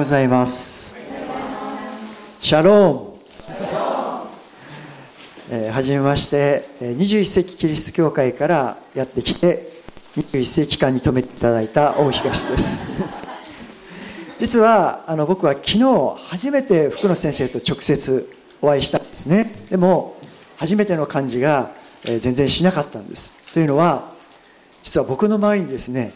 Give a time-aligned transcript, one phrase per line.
[0.00, 0.96] ございます。
[2.40, 6.64] シャローン、えー、はじめまして。
[6.80, 9.70] 21世紀キリスト教会からやってきて
[10.16, 12.80] 21世紀間に泊めていただいた大東です。
[14.38, 15.80] 実はあの僕は昨日
[16.16, 18.32] 初めて福野先生と直接
[18.62, 19.52] お会いしたんですね。
[19.68, 20.16] でも
[20.56, 21.72] 初めての感じが、
[22.06, 23.52] えー、全然しなかったんです。
[23.52, 24.08] というのは
[24.82, 26.14] 実は僕の周りにですね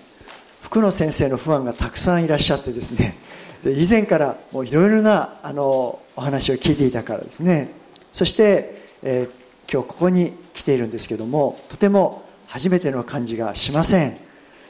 [0.62, 3.22] 福野先生のファンがたくさんいらっしゃってですね
[3.64, 7.70] で以前からもういろいろなあのお話を聞いていたからですね。
[8.12, 14.10] そして、えー、今日ここに来ているんですけどもとても初めての感じがしません。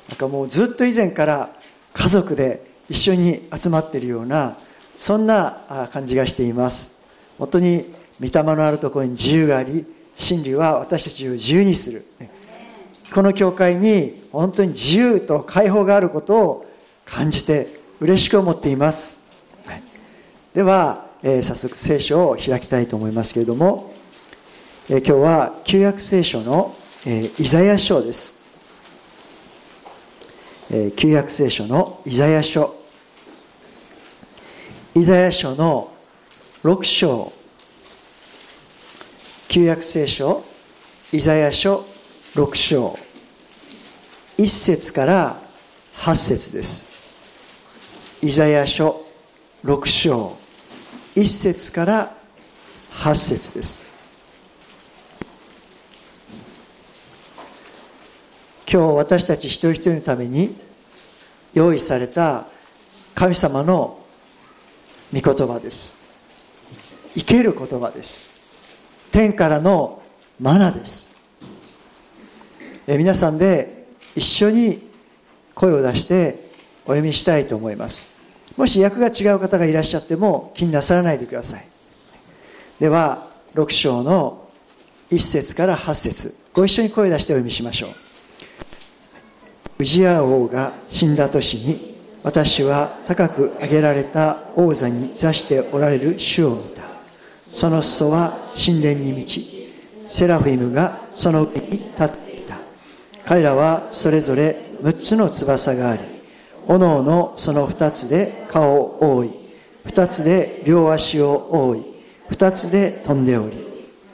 [0.08, 1.50] なんかもうずっと以前から
[1.92, 4.56] 家族で一緒に集まっているような
[4.96, 7.02] そんな感じがしています。
[7.38, 9.84] 本当に御霊のあるところに自由があり
[10.14, 12.04] 真理は私たちを自由にする。
[13.12, 16.66] この教会に本当に自由と解放があることを
[17.04, 19.24] 感じて嬉しく思っています、
[19.64, 19.82] はい、
[20.52, 23.94] では、えー、早速聖書を開きたいと思いますけれども、
[24.90, 28.44] えー、今日は旧約聖書の、えー、イザヤ書です、
[30.70, 32.74] え旧約聖書のイザヤ書。
[34.94, 35.90] イザヤ書の
[36.62, 37.32] 6章。
[39.48, 40.44] 旧約聖書
[41.10, 41.86] イザヤ書
[42.34, 42.98] 6章。
[44.36, 45.36] 1節から
[45.94, 46.83] 8節です
[48.24, 49.04] イザヤ書
[49.66, 50.34] 6章
[51.14, 52.16] 1節から
[52.90, 53.84] 8節です。
[58.66, 60.56] 今日私たち一人一人のために
[61.52, 62.46] 用意された
[63.14, 64.02] 神様の
[65.12, 65.98] 御言葉です。
[67.14, 68.30] 生ける言葉です。
[69.12, 70.02] 天からの
[70.40, 71.14] マナです。
[72.86, 73.86] え皆さんで
[74.16, 74.78] 一緒に
[75.54, 76.48] 声を出して
[76.86, 78.13] お読みしたいと思います。
[78.56, 81.64] もし役が違う方がいらっしゃっても気になさらないでください。
[82.78, 84.48] では6章の
[85.10, 86.34] 1節から8節。
[86.52, 87.90] ご一緒に声出してお読みしましょう。
[89.80, 96.82] ウジヤ王が死んだ年に私は高く上げられた王座に座しておられる主を見た。
[97.52, 99.72] その裾は神殿に満ち
[100.08, 102.56] セラフィムがその上に立っていた。
[103.26, 106.13] 彼らはそれぞれ6つの翼があり
[106.66, 109.30] 炎のその二つで顔を覆い
[109.84, 111.84] 二つで両足を覆い
[112.28, 113.56] 二つで飛んでおり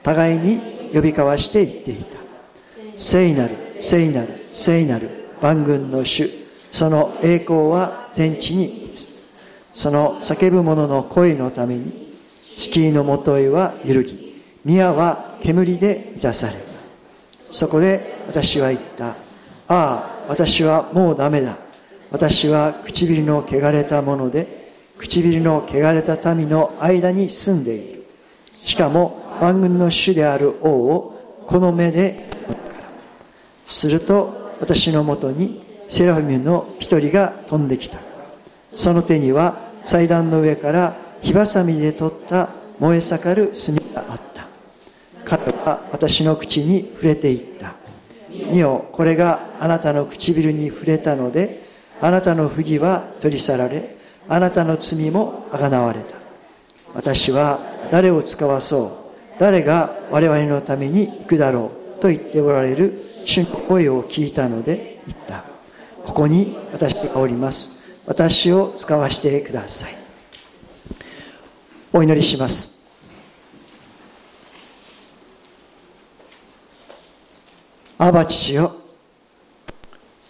[0.02, 0.60] 互いに
[0.92, 2.18] 呼び交わして言っていた。
[2.96, 6.28] 聖なる聖なる聖なる万軍の主
[6.72, 9.30] その栄光は全地にいつ。
[9.74, 16.56] その叫ぶ者の声のために敷居のもとへは揺るぎ宮は煙で満たされ
[17.50, 19.08] そこで私は言った。
[19.08, 19.14] あ
[19.68, 21.56] あ私はもうダメだ。
[22.10, 28.04] 私は唇の汚れたもので唇の汚れた民の間に住んでいる。
[28.52, 32.28] しかも万軍の主である王をこの目で
[33.66, 37.98] すると私のもとにセラフィムの一人が飛んできた。
[38.68, 44.46] その手には祭壇の上から火ばさみで取った燃え盛る炭があった。
[45.24, 47.74] 彼は私の口に触れていった
[48.30, 51.69] 見よこれがあなたの唇に触れたので
[52.00, 53.96] あなたの不義は取り去られ
[54.28, 56.16] あなたの罪もあがなわれた。
[56.94, 65.44] 私は誰を使わそう誰が我々のために行くだろうと言っておられる主の声を聞いたので言った。
[66.04, 68.00] ここに私がおります。
[68.06, 69.94] 私を使わせてください。
[71.92, 72.80] お祈りします。
[77.98, 78.79] アバ父よ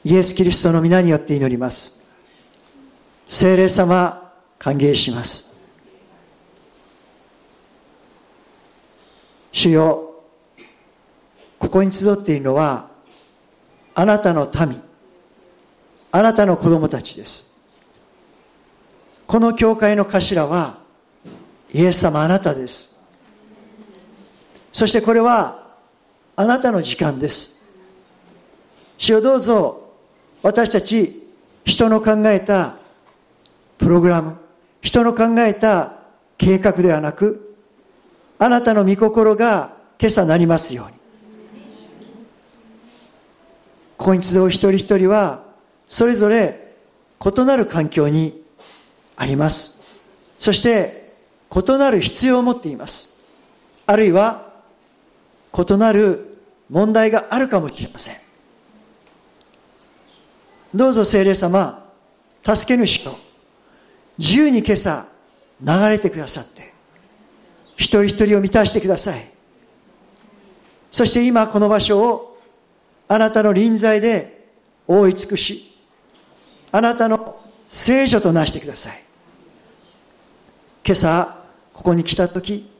[0.03, 2.09] イエス・キリストの皆によって祈ります。
[3.29, 5.61] 聖霊様歓迎します。
[9.53, 10.15] 主よ
[11.59, 12.89] ここに集っているのは
[13.95, 14.81] あなたの民
[16.13, 17.61] あなたの子供たちです。
[19.27, 20.79] この教会の頭は
[21.73, 22.99] イエス様あなたです。
[24.73, 25.69] そしてこれは
[26.37, 27.61] あなたの時間です。
[28.97, 29.80] 主よどうぞ
[30.43, 31.29] 私たち
[31.65, 32.77] 人の考えた
[33.79, 34.37] プログラム
[34.83, 35.99] 人の考えた
[36.39, 37.57] 計画ではなく
[38.39, 41.01] あなたの御心が今朝なりますように。
[43.99, 45.45] ここに集う一人一人は
[45.87, 46.73] それぞれ
[47.23, 48.43] 異なる環境に
[49.17, 49.83] あります。
[50.39, 51.13] そして
[51.55, 53.21] 異なる必要を持っています。
[53.85, 54.53] あるいは
[55.53, 56.39] 異なる
[56.71, 58.30] 問題があるかもしれません。
[60.75, 61.91] どうぞ聖霊様、
[62.45, 63.19] 助け主と
[64.19, 65.07] 自由に今朝
[65.61, 66.73] 流れてくださって
[67.77, 69.25] 一人一人を満たしてください。
[70.91, 72.39] そして今この場所を
[73.09, 74.49] あなたの臨在で
[74.87, 75.75] 覆い尽くし
[76.73, 79.03] あなたの聖女となしてください。
[80.85, 82.71] 今朝ここに来た時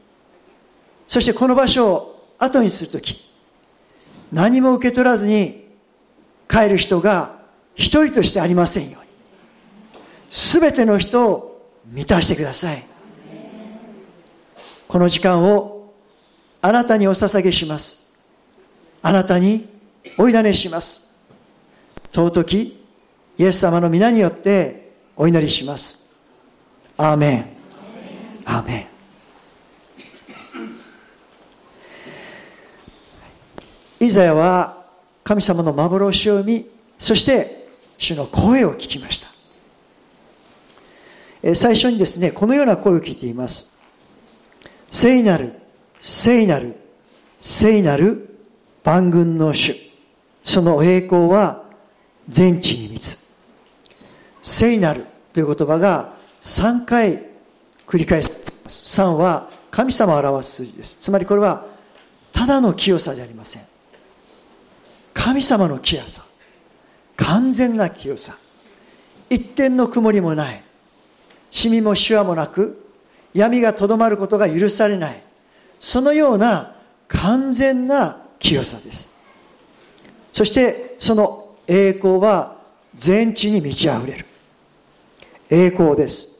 [1.07, 3.29] そしてこの場所を後にする時
[4.31, 5.67] 何も受け取らずに
[6.49, 7.40] 帰る人が
[7.75, 9.09] 一人としてありませんように。
[10.29, 12.83] 全ての人を満たしてください。
[14.87, 15.93] この時間を
[16.61, 18.13] あなたにお捧げします。
[19.01, 19.67] あなたに
[20.17, 21.11] お委ねします。
[22.11, 22.85] 尊き
[23.37, 26.09] イエス様の皆によってお祈りします。
[26.97, 27.45] アーメン。
[28.45, 28.87] アーメ
[34.01, 34.05] ン。
[34.05, 34.83] イザヤは
[35.23, 36.65] 神様の幻を見
[36.99, 37.60] そして
[38.01, 39.19] 主の声を聞きまし
[41.43, 41.55] た。
[41.55, 43.79] 最初にですねこのような声を聞いています。
[44.89, 45.53] 聖なる
[45.99, 46.75] 聖なる
[47.39, 48.37] 聖なる
[48.83, 49.75] 万軍の主。
[50.43, 51.63] その栄光は
[52.27, 53.31] 全地に満つ。
[54.41, 57.19] 聖なるという言葉が3回
[57.85, 58.41] 繰り返す。
[58.67, 60.97] 3は神様を表す数字です。
[61.01, 61.67] つまりこれは
[62.33, 63.61] ただの清さじゃありません。
[65.13, 66.25] 神様の清さ。
[67.17, 68.35] 完全な清さ。
[69.29, 70.63] 一点の曇りもない。
[71.51, 72.85] シミもシワもなく
[73.33, 75.21] 闇がとどまることが許されない。
[75.79, 76.75] そのような
[77.07, 79.09] 完全な清さです。
[80.33, 82.57] そしてその栄光は
[82.95, 84.25] 全地に満ち溢れる。
[85.49, 86.39] 栄光です。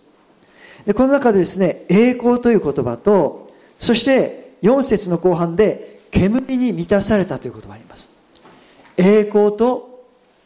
[0.86, 8.22] でこの中でですね栄光という言葉とそして4節の後半で煙に満たされたという言葉があります。
[8.98, 9.91] 栄光と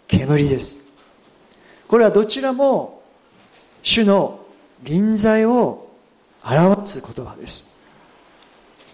[0.08, 0.94] 煙です。
[1.88, 3.04] これはどちらも
[3.84, 4.40] 主の
[4.84, 5.90] 臨在を
[6.44, 7.76] 表す言葉です。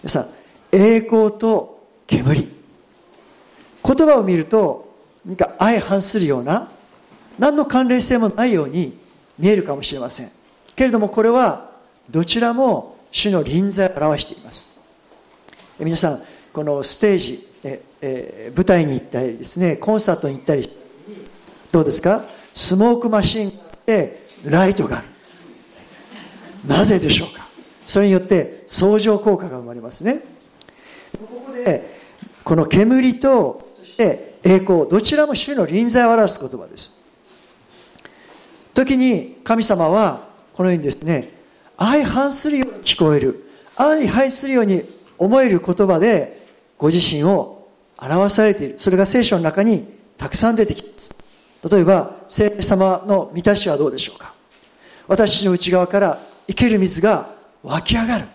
[0.04, 0.25] 皆さん
[0.72, 2.50] 栄光と煙。
[3.84, 4.94] 言葉を見ると
[5.25, 6.69] 何か相反するような
[7.40, 8.98] 何の関連性もないように
[9.40, 10.30] 見えるかもしれません。
[10.75, 11.72] けれどもこれは
[12.10, 14.80] どちらも主の臨在を表しています。
[15.80, 16.22] 皆さん
[16.54, 20.69] このステージえ、え、舞台に行ったりですねコンサートに行ったり
[21.72, 22.26] どうですか？
[22.54, 25.08] スモークマシンでライトがある。
[26.68, 27.48] なぜでしょうか？
[27.88, 30.22] それによって相乗効果が生まれますね。
[31.18, 32.00] ここで
[32.44, 37.06] この煙とそして栄光どちらも主の臨在を表す言葉です。
[38.74, 41.32] 時に神様はこのようにですね
[41.78, 43.48] 相反するように聞こえる。
[43.78, 44.84] 相反するように
[45.18, 46.46] 思える言葉で
[46.78, 48.76] ご自身を表されている。
[48.80, 49.88] それが聖書の中に
[50.18, 51.21] たくさん出てきます。
[51.69, 54.34] 例えば聖霊様の満たしはどうでしょうか？
[55.08, 57.30] 私の内側から生ける水が
[57.63, 58.25] 湧き上がる。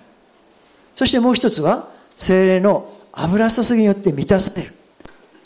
[0.94, 4.72] そしてもう一つは精霊の油注ぎによって満たされる。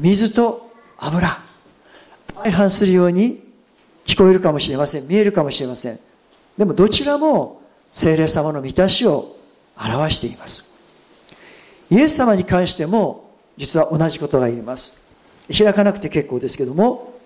[0.01, 1.29] 水と油。
[2.43, 3.43] 相反するように
[4.07, 5.09] 聞こえるかもしれません。
[5.09, 5.99] 見えるかもしれません。
[6.59, 7.63] でもどちらも
[7.93, 9.37] 精霊様の満たしを
[9.77, 10.79] 表しています。
[11.91, 15.07] イエス様に関しても実は同じことが言えます。
[15.49, 17.20] 開かなくて結構ですけども、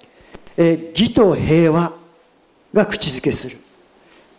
[0.57, 1.93] え義と平和
[2.73, 3.57] が口づけする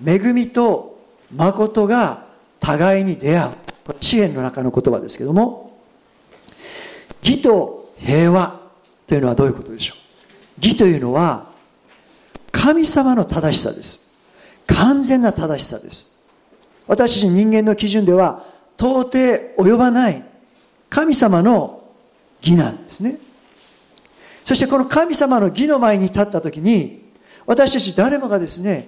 [0.06, 1.00] 恵みと
[1.35, 2.25] 誠が
[2.59, 3.51] 互いに出会う
[4.01, 5.77] 支援の中の言葉ですけども
[7.24, 8.60] 義と平和
[9.07, 10.65] というのはどういうことでしょう？
[10.65, 11.48] 義というのは
[12.51, 14.12] 神様の正しさです。
[14.67, 16.24] 完全な正しさです。
[16.88, 18.45] 私たち人間の基準では
[18.77, 19.10] 到底
[19.57, 20.24] 及ばない
[20.89, 21.84] 神様の
[22.41, 23.17] 義なんですね。
[24.45, 27.03] そしてこの神様の義の前に立った時に
[27.45, 28.87] 私たち誰もがですね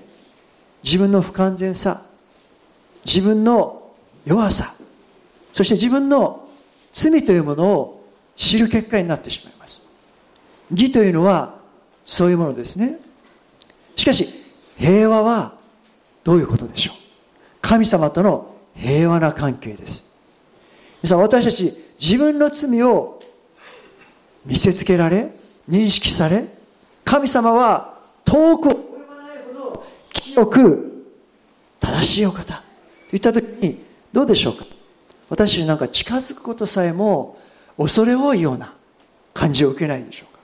[0.84, 2.04] 自分の不完全さ
[3.06, 3.92] 自分の
[4.26, 4.74] 弱さ
[5.52, 6.48] そして自分の
[6.94, 7.98] 罪というものを
[8.36, 9.90] 知る結果になってしまいます。
[10.72, 11.60] 義というのは
[12.06, 13.00] そういうものですね。
[13.96, 14.28] しかし
[14.78, 15.54] 平和は
[16.24, 16.96] どういうことでしょう。
[17.62, 20.16] 神様との平和な関係です。
[21.02, 23.20] 皆さん私たち自分の罪を
[24.46, 25.32] 見せつけられ
[25.70, 26.46] 認識され
[27.04, 31.14] 神様は遠く及ばないほど清く
[31.80, 32.62] 正しいお方。
[33.10, 33.82] といった時に
[34.12, 34.66] どうでしょうか？
[35.30, 37.38] 私になんか近づくことさえも
[37.78, 38.74] 恐れ多いような
[39.34, 40.40] 感じを受けないんでしょうか？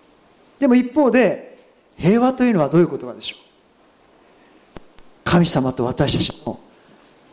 [0.59, 1.57] でも一方で
[1.97, 3.39] 平和というのはどういう言葉でしょう？
[5.23, 6.59] 神様と私たちの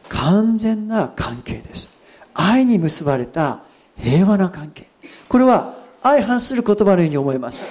[0.08, 1.96] 完全な関係です。
[2.34, 3.62] 愛に結ばれた
[3.98, 4.88] 平和な関係。
[5.28, 7.66] これは相反する言葉のように思います。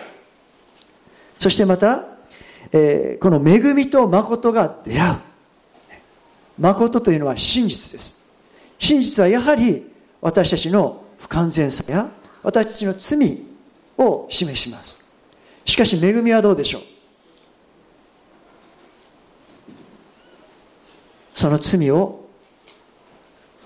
[1.40, 2.06] そしてまた、
[2.72, 5.16] えー、この恵みと誠が出会う。
[6.60, 8.30] 誠というのは真実です。
[8.78, 12.12] 真実はやはり私たちの不完全さや
[12.44, 13.42] 私たちの罪
[13.98, 15.06] を示します。
[15.66, 16.82] しかし恵みはどうでしょう？
[21.34, 22.26] その罪を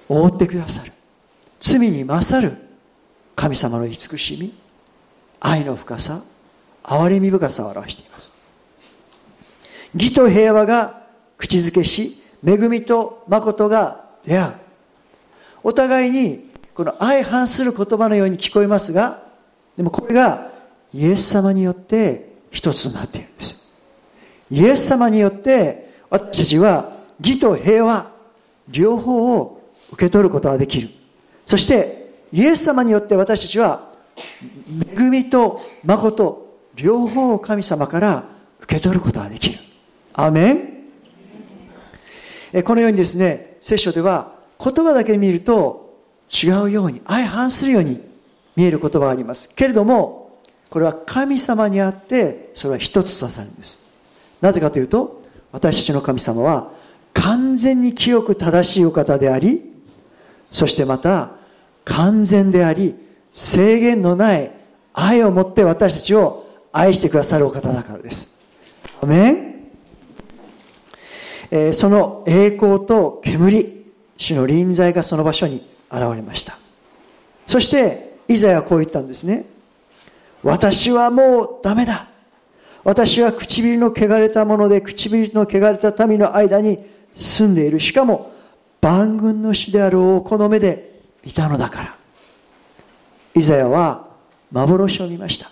[0.08, 0.92] 覆ってくださる。
[1.60, 2.58] 罪に勝る。
[3.36, 4.54] 神様の慈しみ
[5.40, 6.22] 愛の深さ
[6.84, 8.32] 憐れみ深さを表しています。
[9.96, 11.04] 義と平和が
[11.38, 14.54] 口づけし恵みと誠が出会う。
[15.64, 19.24] お互いにこの相反する言葉のように聞こえますが
[19.78, 20.52] でもこれが
[20.94, 23.74] イエス様によって一つになっているんです。
[24.52, 28.12] イエス様によって私たちは義と平和
[28.68, 29.62] 両方を
[29.92, 30.90] 受け取ることができる。
[31.48, 32.03] そして
[32.34, 33.92] イエス様によって私たちは
[34.98, 38.24] 恵みと誠両方を神様から
[38.62, 39.60] 受け取ることができる。
[40.14, 40.54] アメ
[42.54, 42.64] ン。
[42.64, 46.00] このようにですね聖書では言葉だけ見ると
[46.32, 48.02] 違うように相反するように
[48.56, 49.54] 見える言葉があります。
[49.54, 50.40] けれども
[50.72, 53.80] これは神様にあってそれは一つとされるんです。
[54.42, 55.22] なぜかというと
[55.52, 56.72] 私たちの神様は
[57.14, 59.72] 完全に清く正しいお方であり
[60.50, 61.43] そしてまた
[61.86, 62.96] 完全であり
[63.32, 64.52] 制限のない
[64.94, 68.42] 愛を持って私たちを愛してくださるお方だからです。
[69.02, 69.70] アメン、
[71.52, 73.86] えー、その栄光と煙
[74.18, 76.58] 主の臨在がその場所に現れました。
[77.46, 79.46] そしてイザヤはこう言ったんですね。
[80.44, 82.08] 私はもうダメだ。
[82.84, 86.86] 私は唇の汚れたもので唇の汚れた民の間に
[87.16, 87.80] 住んでいる。
[87.80, 88.32] しかも
[88.82, 90.93] 万軍の主である王この目で
[91.26, 91.98] 見たのだから。
[93.36, 94.08] イザヤは
[94.52, 95.50] 幻を見ました。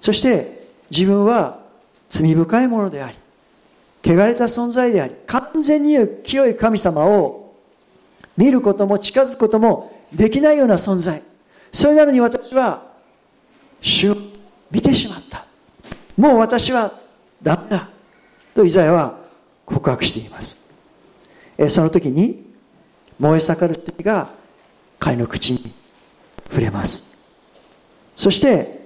[0.00, 1.60] そして自分は
[2.10, 3.16] 罪深いものであり
[4.04, 7.54] 汚れた存在であり完全に清い神様を
[8.36, 11.22] 見ることも近づくこともできないような存在。
[11.72, 12.86] それなのに私は
[13.80, 14.16] 主を
[14.70, 15.44] 見てしまった。
[16.16, 16.92] もう私は
[17.42, 17.88] ダメだ。
[18.54, 19.18] とイザヤは
[19.66, 20.72] 告白しています。
[21.68, 22.47] その時に
[23.18, 24.30] 燃え盛る罪が
[24.98, 25.72] 彼の口に
[26.48, 27.16] 触れます。
[28.16, 28.78] そして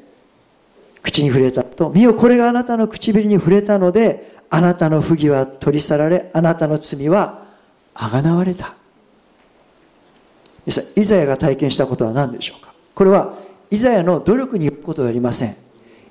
[1.03, 7.47] 口に触れたと見よこれがあなたの唇に触れたのであなたの不義は取り去られあなたの罪は
[7.95, 8.75] あがなわれた。
[10.67, 12.73] イザヤが体験したことは何でしょうか？
[12.95, 13.37] これは
[13.71, 15.57] イザヤの努力によることはありません。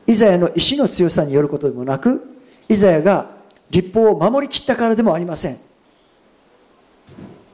[0.07, 2.37] イザヤの意志の強さによることでもなく
[2.67, 3.37] イザヤが
[3.69, 5.57] 立法を守りきったからでもありません。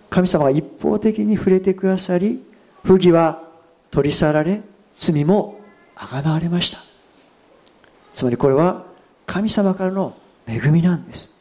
[0.09, 2.43] 神様は一方的に触れてくださり
[2.83, 3.43] 不義は
[3.91, 4.61] 取り去られ
[4.97, 5.59] 罪も
[5.95, 6.79] あがなわれました。
[8.13, 8.85] つまりこれは
[9.25, 10.15] 神様からの
[10.47, 11.37] 恵みなんです。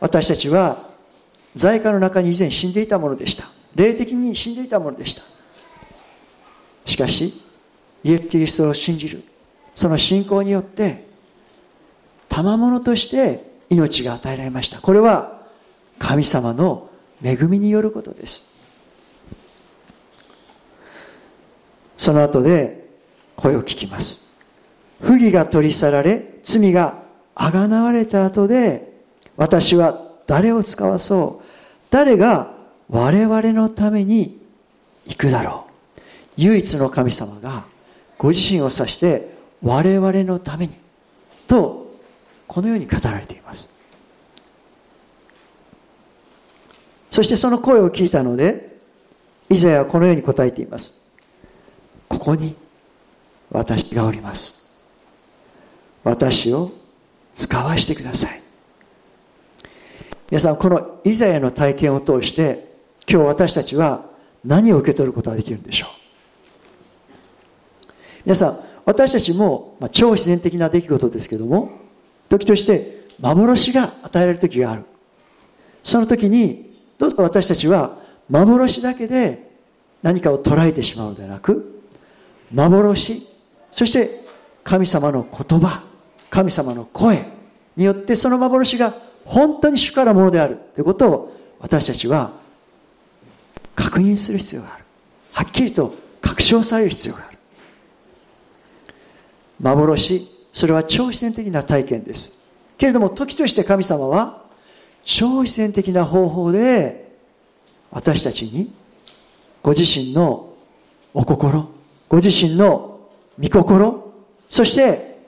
[0.00, 0.88] 私たちは
[1.54, 3.44] 在家の中に以前死んでいたものでした。
[3.74, 5.22] 霊的に死んでいたものでした。
[6.84, 7.42] しかし
[8.04, 9.22] イエス・キリストを信じる。
[9.74, 11.04] その信仰によって
[12.28, 14.80] 賜物として命が与えられました。
[14.80, 15.35] これは
[15.98, 16.90] 神様の
[17.22, 18.54] 恵みによることです。
[21.96, 22.88] その後で
[23.36, 24.38] 声を聞きます。
[25.00, 27.02] 不義が取り去られ罪が
[27.34, 28.92] あがなわれた後で
[29.36, 31.46] 私は誰を使わそう。
[31.90, 32.54] 誰が
[32.88, 34.40] 我々のために
[35.06, 36.00] 行くだろう。
[36.36, 37.64] 唯一の神様が
[38.18, 40.74] ご自身を指して我々のために
[41.48, 41.94] と
[42.46, 43.75] このように語られています。
[47.16, 48.76] そしてその声を聞いたので
[49.48, 51.10] イザヤはこのように答えています。
[52.10, 52.54] ここに
[53.50, 54.70] 私がおります。
[56.04, 56.72] 私を
[57.32, 58.42] 使わしてください。
[60.30, 62.76] 皆さんこのイザヤの体験を通して
[63.08, 64.10] 今日私たちは
[64.44, 65.88] 何を受け取ることができるんでしょう？
[68.26, 71.80] 皆さん私たちも、まあ、超自然的な出来事ですけども
[72.28, 74.84] 時として幻が与えられる時がある。
[75.82, 76.65] その時に
[76.98, 77.98] どうぞ私たちは
[78.28, 79.50] 幻だけで
[80.02, 81.82] 何かを捉えてしまうのではなく
[82.52, 83.26] 幻
[83.70, 84.10] そして
[84.64, 85.82] 神様の言葉
[86.30, 87.24] 神様の声
[87.76, 92.32] によってその幻が本当に主からものであるということを私たちは
[93.74, 94.84] 確認する必要がある。
[95.32, 97.38] はっきりと確証される必要がある。
[99.60, 102.46] 幻それは超自然的な体験です。
[102.78, 104.45] けれども時として神様は
[105.06, 107.12] 超自然的な方法で
[107.92, 108.72] 私たちに
[109.62, 110.52] ご自身の
[111.14, 111.70] お心
[112.08, 112.98] ご自身の
[113.40, 114.12] 御心
[114.50, 115.20] そして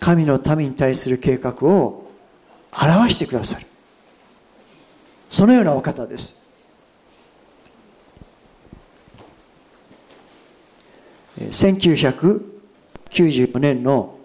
[0.00, 2.06] 神の民に対する計画を
[2.72, 3.66] 表してくださる。
[5.28, 6.42] そのようなお方です。
[11.38, 14.18] 1994年の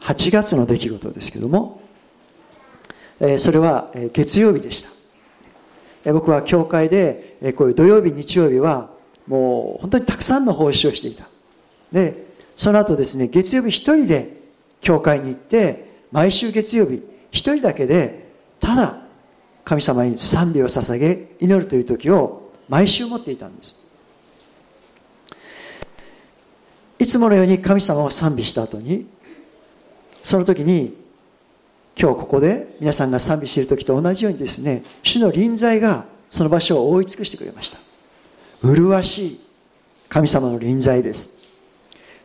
[0.00, 1.81] 8月の出来事ですけども
[3.38, 6.12] それは月曜日でした。
[6.12, 8.90] 僕は教会でこういう土曜日日曜日は
[9.26, 11.28] もう本当にたくさんの奉仕をしていた。
[11.92, 12.26] で
[12.56, 14.36] その後ですね月曜日一人で
[14.80, 18.28] 教会に行って毎週月曜日一人だけで
[18.60, 19.02] ただ
[19.64, 23.76] 神様に賛美を捧げ祈るという時を毎週持っていたんです。
[26.98, 29.06] いつものように神様を賛美した後に
[30.24, 30.96] その時に
[32.02, 37.78] 今日ここで皆さんが賛美している時と同じようにですね主の臨在がその場所を覆い尽くしてくれました。
[38.60, 39.40] 麗しい
[40.08, 41.46] 神様の臨在です。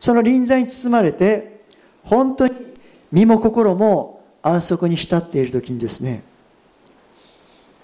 [0.00, 1.60] その臨在に包まれて
[2.02, 2.54] 本当に
[3.12, 6.24] 身も心も安息に浸っている時にですね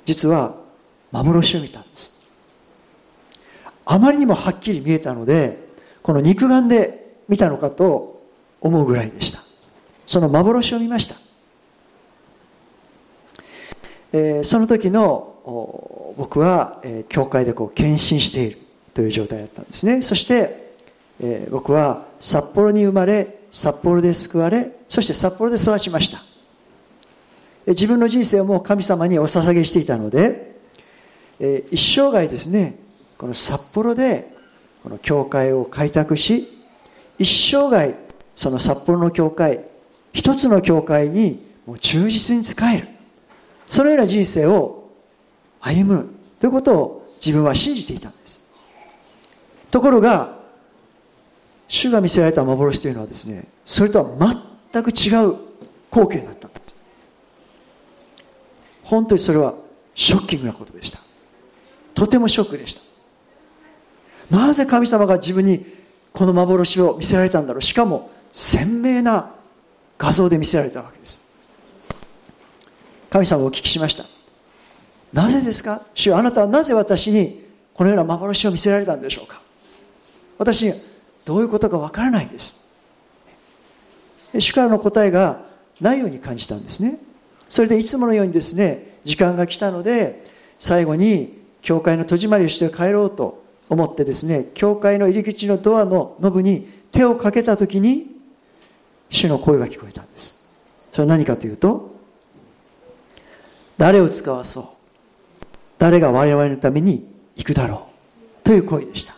[0.05, 0.57] 実は
[1.13, 2.19] 幻を見たんです。
[3.85, 5.65] あまりにもはっきり見えたので
[6.03, 8.21] この肉眼で見たのかと
[8.61, 9.39] 思うぐらいでした。
[10.07, 11.15] その幻を見ました、
[14.17, 18.59] えー、その時の僕は、えー、教会でこう献身している
[18.95, 20.03] という状態だったんですね。
[20.03, 20.73] そして、
[21.21, 26.23] えー、僕は札幌に生まれ札幌で救われそして札幌で育ちました。
[27.67, 30.61] 自分の人生をもう神様にお捧げしていたので、
[31.41, 32.79] え一生涯ですね
[33.19, 34.33] この札幌で
[34.85, 36.47] この教会を開拓し
[37.19, 37.95] 一生涯
[38.37, 39.65] その札幌の教会
[40.13, 42.94] 一つの教会にもう忠実に仕える。
[43.69, 44.91] そのような人生を
[45.61, 48.41] 歩むということを自分は信じていたんです。
[49.71, 50.39] ところが
[51.69, 54.35] 主が見せられた幻というのはですねそれとは
[54.73, 55.37] 全く違う
[55.91, 56.83] 光景だったんです。
[58.85, 59.55] 本当にそれは
[59.95, 61.01] ショッキングなことでした。
[61.95, 62.83] とてもショックでした。
[64.31, 65.65] なぜ神様が自分に
[66.13, 67.63] この幻を見せられたんだろう。
[67.63, 69.35] しかも鮮明な
[69.97, 71.24] 画像で見せられたわけです。
[73.15, 74.07] 神様をお聞きしました。
[75.13, 75.83] なぜですか？
[75.95, 79.41] 主あなたはなぜ私にこのような幻を見せられたんでしょうか？
[80.37, 80.75] 私
[81.25, 82.69] どういうことかわからないです。
[84.37, 85.47] 主からの答えが
[85.81, 86.99] ないように感じたんですね。
[87.49, 90.27] それでいつものようにですね時間が来たので
[90.59, 98.09] 最後に教会の戸締まりをして帰ろうと思ってですね教会の入り口のドアのノブに手をかけた時に
[99.09, 100.45] 主の声が聞こえたんです。
[100.91, 101.94] それは何かというと
[103.77, 104.65] 誰を使わそう？
[105.79, 107.89] 誰が我々のために行くだろ
[108.43, 108.45] う？
[108.45, 109.15] という声でした。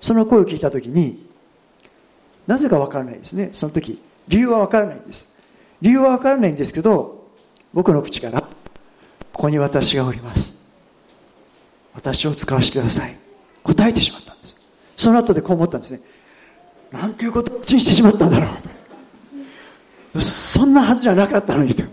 [0.00, 1.26] その声を聞いた時に
[2.46, 3.50] なぜかわからないですね。
[3.52, 5.38] その時理由はわからないんです。
[5.80, 7.26] 理由はわからないんですけど
[7.72, 8.48] 僕の口からこ
[9.32, 10.68] こに私がおります。
[11.94, 13.16] 私を使わせてください。
[13.62, 14.60] 答えてしまったんです。
[14.96, 16.00] その後でこう思ったんですね。
[16.92, 18.46] なんていうことを口にしてしまったんだろ
[20.14, 20.20] う。
[20.20, 21.84] そんなはずじゃなかったのにと。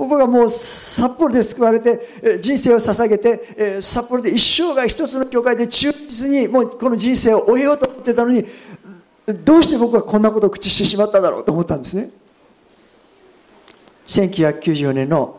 [0.00, 8.46] 僕がもう札幌で救われて人生を捧げて札幌で一生涯一つの教会で忠実にもうこの人生を終えようと思ってたのに
[9.44, 12.08] どうして僕はこんなことを口してしまっただろうと思ったんですね。
[14.06, 15.38] 1994年の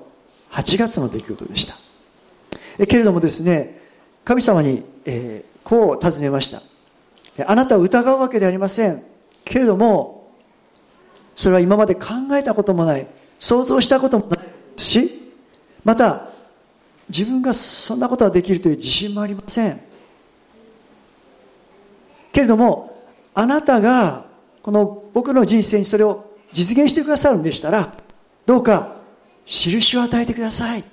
[0.52, 2.86] 8月の出来事でした。
[2.86, 3.82] けれどもですね
[4.24, 6.62] 神様に、え、こう尋ねました。
[7.48, 9.04] あなたを疑うわけではありません。
[9.44, 10.32] けれども
[11.36, 13.08] それは今まで考えたこともない
[13.40, 14.51] 想像したこともない
[14.82, 15.34] し
[15.84, 16.30] また
[17.10, 19.80] 自分がそんなことができるという自信もありません。
[22.32, 24.26] けれどもあなたが
[24.62, 27.94] この僕の人生にそれを実現してくださるんでしたら
[28.46, 28.98] どうか
[29.46, 30.84] 印を与えてください。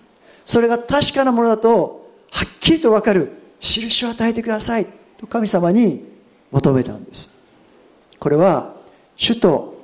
[0.47, 4.87] それが確かなものだとはっきりと分かる印を与えてください。
[5.19, 6.05] と神様に
[6.51, 7.33] 求めたんです。
[8.19, 8.75] これは
[9.17, 9.83] 主と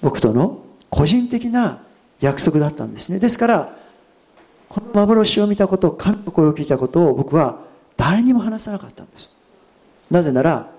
[0.00, 1.82] 僕との個人的な
[2.22, 3.18] 約束だったんですね。
[3.18, 3.76] ですから
[4.68, 7.60] この幻を見たこと神の声を聞いたことを僕は
[7.96, 9.30] 誰にも話さなかったんです。
[10.10, 10.70] なぜなら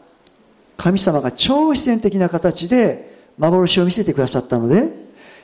[0.77, 4.89] 神様が超自然的な形で幻を見せてくださったので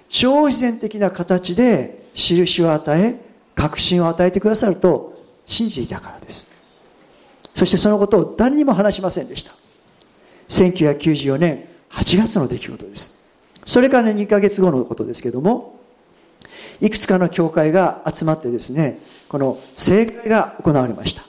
[0.08, 3.22] 超自然的な形で印を与え
[3.54, 6.50] 確信を与えてくださると信じていたからです。
[7.54, 9.52] そしてそのことを誰にも話しませんでした。
[10.48, 13.20] 1994年8月の出来事です。
[13.66, 15.79] それから、ね、2ヶ月後のことですけども
[16.82, 21.24] いくつかの教会が集まってですねこの正会が行われました。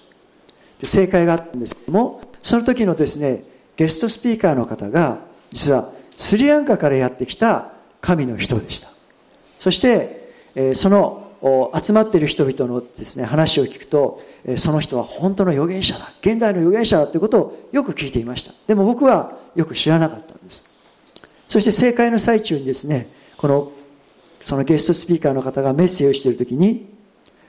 [0.78, 3.44] で正会があったんですけどもその時のですね
[3.76, 8.88] ゲストスピーカーの方が実はスリランカからやってきた神の人でした。
[9.58, 11.28] そして、えー、その
[11.82, 16.12] 集まっている人々のですね話を聞くとえその人は本当の預言者だ。
[16.20, 18.52] 現代の預言者だということをよく聞いていました。
[18.66, 20.70] でも僕はよく知らなかったんです。
[21.48, 23.72] そして正解の最中にですねこの
[24.40, 26.88] そのゲストスピーカーの方がメッセージをしている時に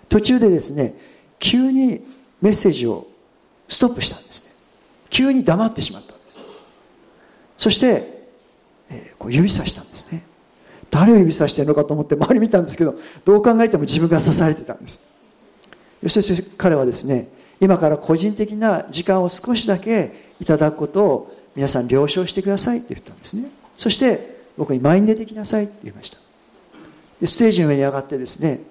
[0.09, 0.93] 途中でですね
[1.39, 2.05] 急に
[2.41, 3.07] メッセージを
[3.67, 4.51] ストップしたんですね。
[5.09, 6.37] 急に黙ってしまったんです。
[7.57, 8.27] そして、
[8.89, 10.23] えー、こう指さしたんですね。
[10.89, 15.05] 誰を指さしてるのかと思って周り見たんですけどどう考えても自分が刺されてたんです。
[16.07, 17.29] そして彼はですね
[17.61, 23.49] 今から個人的な時間を少しだけいただくことを皆さん了承してくださいって言ったんですね。
[23.75, 26.17] そして僕に満員出てきなさいって言いました。
[27.21, 28.61] でステージの上に上がってですね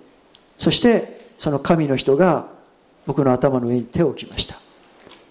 [0.58, 2.48] そしてその神の人が
[3.06, 4.56] 僕の頭の上に手を置きました。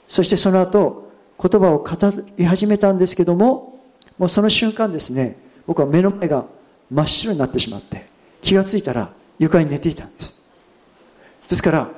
[0.07, 1.87] そしてその後言葉を語
[2.35, 3.79] り始めたんですけども
[4.17, 6.45] もうその瞬間ですね僕は目の前が
[6.89, 8.07] 真っ白になってしまって
[8.41, 10.43] 気がついたら床に寝ていたんです。
[11.47, 11.89] ですから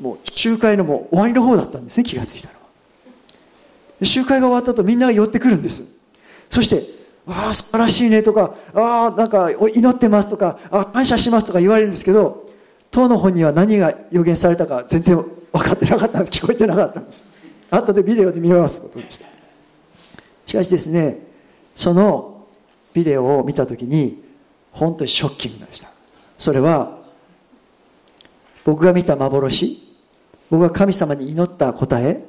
[0.00, 4.04] もう集会のもう終わりの方だったんですね気がついたのは。
[4.04, 5.96] 集会が終わった後みんなが寄ってくるんです。
[6.50, 6.82] そして
[7.28, 12.46] 「ああ素晴らしいね」とか「ああなんか祈ってます」とか「あ感謝します」とか言われるんですけど
[12.90, 16.40] 当の本には何が予言されたか全然分かってなかったんです。
[16.40, 17.32] 聞こえてなかったんです。
[17.70, 19.26] 後でビデオで見ますことでした
[20.46, 21.26] しかしですね
[21.76, 22.46] その
[22.94, 24.24] ビデオを見た時に
[24.72, 25.90] 本当にショッキングでした。
[26.38, 26.96] それは
[28.64, 29.82] 僕が見た幻
[30.50, 32.24] 僕が神様に祈った答え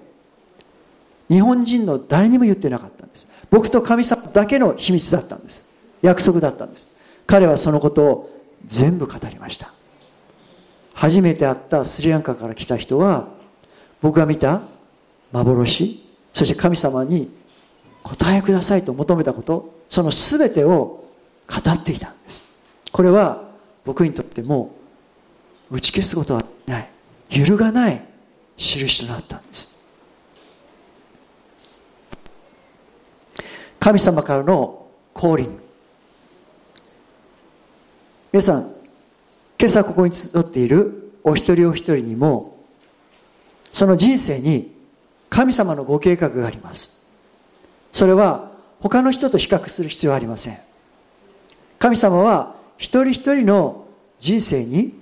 [1.29, 3.29] 日本人の誰にも言ってなかったんです。
[3.51, 5.67] 僕と神様だけの秘密だったんです。
[6.01, 6.88] 約束だったんです。
[7.25, 9.71] 彼はそのことを全部語りました。
[10.93, 13.29] 初めて会ったスリランカから来た人は
[14.01, 14.62] 僕が見た
[15.31, 17.31] 幻そして神様に
[18.03, 21.05] 答えくださいと求めたことその全てを
[21.47, 22.43] 語っていたんです。
[22.91, 23.49] これは
[23.85, 24.75] 僕にとっても
[25.71, 26.89] 打ち消すことはない。
[27.29, 28.01] 揺るがない
[28.57, 29.68] 印となったんです。
[33.80, 35.58] 神様からの降臨。
[38.32, 38.74] 皆さん
[39.60, 42.63] 今朝ここに集っているお一人お一人にも
[43.72, 44.76] その人生に
[45.30, 47.02] 神様のご計画があります。
[47.92, 50.58] それは他の人と比較する必要はありません。
[51.80, 53.88] 神様は一人一人の
[54.20, 55.00] 人生に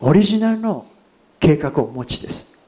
[0.00, 0.86] オリジナルの
[1.40, 2.58] 計画をお持ちです。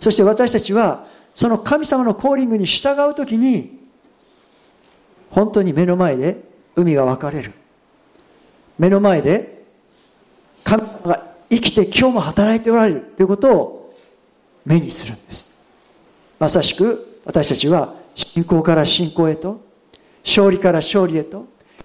[0.00, 1.05] そして私たちは
[1.36, 3.78] その神様のコーリングに従う時に
[5.28, 6.42] 本当に目の前で
[6.74, 7.52] 海が分かれる。
[8.78, 9.62] 目の前で
[10.64, 13.94] 神様が生きて今日も働いておられるということを
[14.64, 15.54] 目にするんです。
[16.38, 19.60] まさしく私たちは信仰から信仰へと
[20.24, 21.44] 勝利から勝利へと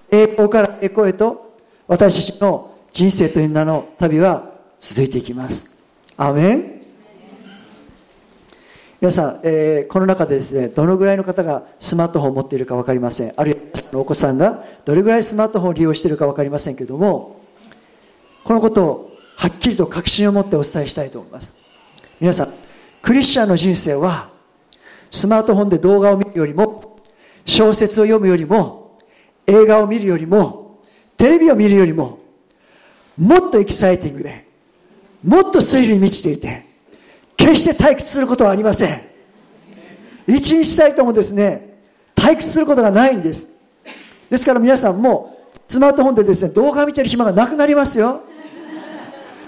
[0.10, 5.78] 栄光から栄光へと私たちの人生という名の旅は続いていきます。
[6.16, 6.81] アメン。
[9.02, 13.34] 皆さん、えー、この中でですねどのぐらいの方がスマートフォンを持っているか分かりません。
[13.36, 17.42] あるいはお子さんがどれぐらいスマートフォンを利用しているか分かりませんけども
[18.44, 21.56] このことをはっきりと確信を持ってお伝えしたいと思います。
[22.20, 22.50] 皆さん
[23.02, 24.30] クリスチャンの人生は
[25.10, 27.00] スマートフォンで動画を見るよりも
[27.46, 29.00] 小説を読むよりも
[29.48, 30.80] 映画を見るよりも
[31.18, 32.20] テレビを見るよりも
[33.18, 34.46] もっとエキサイティングで
[35.24, 36.70] もっとスリルに満ちていて
[37.42, 39.02] 決して退屈することはありません。
[40.28, 41.76] 一日たりともですね
[42.16, 43.60] 退屈することがないんです。
[44.30, 48.22] ですから皆さんもスマートフォンでですね動画見てる暇がなくなりますよ。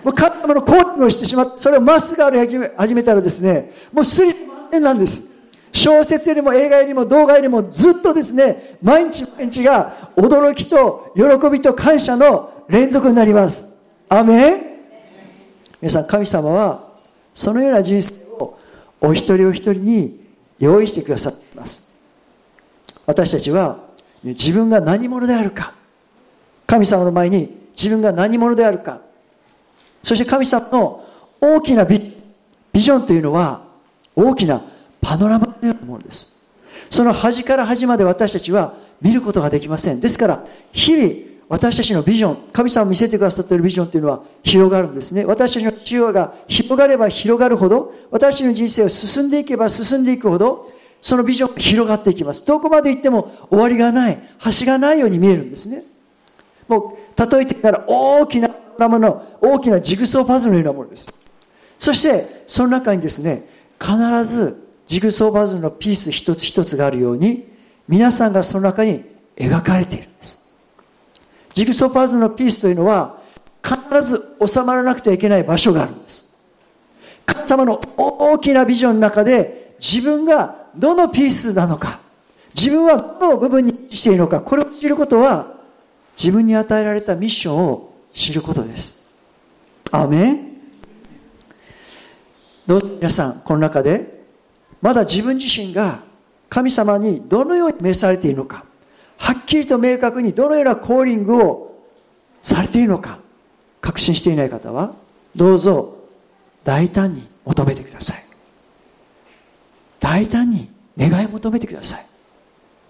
[0.04, 5.32] もう神様のコーチングをしてしまってそれをまっすぐ歩き始めたらですねもうスリル満点なんです。
[5.72, 13.78] 小説よりも映画よりも動画よりもずっとですね毎日毎日が驚きと喜びと感謝の連続になります。
[14.10, 14.74] アメン。
[15.82, 16.83] 皆さん神様は
[17.34, 18.60] そのような人生を
[19.02, 20.24] お一人お一人に
[20.60, 21.92] 用意してくださっています。
[23.06, 23.80] 私たちは
[24.24, 25.74] 自分が何者であるか
[26.66, 29.02] 神様の前に自分が何者であるか
[30.04, 31.06] そして神様の
[31.42, 33.66] 大きなビジョンというのは
[34.16, 34.62] 大きな
[35.02, 36.42] パノラマのようなものです。
[36.90, 40.00] その端から端まで私たちは見ることができません。
[40.00, 50.72] ですから日々私たちのビジョン神様を見せてくださっているビジョンというのは広がるんですね私たちの治療が広がれば広がるほど私たちの人生を進んでいけば進んでいくほど
[51.04, 52.46] そのビジョンが広がっていきます。
[52.48, 54.18] どこまで行っても終わりがない、
[54.60, 55.84] 橋がないように見えるんですね。
[56.70, 58.50] もう、例えて言ったら大きな
[58.88, 61.14] もの、大きなジグソーパズルのようなものです。
[61.78, 63.50] そして、その中にですね、
[63.82, 67.52] 必ずジグソーパズルのピース一つ一つがあるように、
[67.90, 69.04] 皆さんがその中に
[69.36, 70.13] 描かれている。
[71.54, 73.22] ジグソーパーズのピースというのは
[73.64, 76.34] 必ず収まらなくてはいけない場所があるんです。
[77.26, 82.00] 神様の大きなビジョンの中で自分がどのピースなのか
[82.56, 85.58] 自分はどの部分にしているのかこれを知ることは
[86.18, 89.02] 自分に与えられたミッションを知ることです。
[89.92, 90.54] アメン。
[92.66, 94.24] どうぞ皆さんこの中で
[94.82, 96.00] まだ自分自身が
[96.50, 98.66] 神様にどのように召されているのか
[99.24, 101.82] はっきりと明確にどのようなコーリングを
[102.42, 103.20] されているのか
[103.80, 104.96] 確信していない方は
[105.34, 105.96] どうぞ
[106.66, 108.24] 大胆に求めてください。
[110.02, 112.06] 大胆に願い求めてください。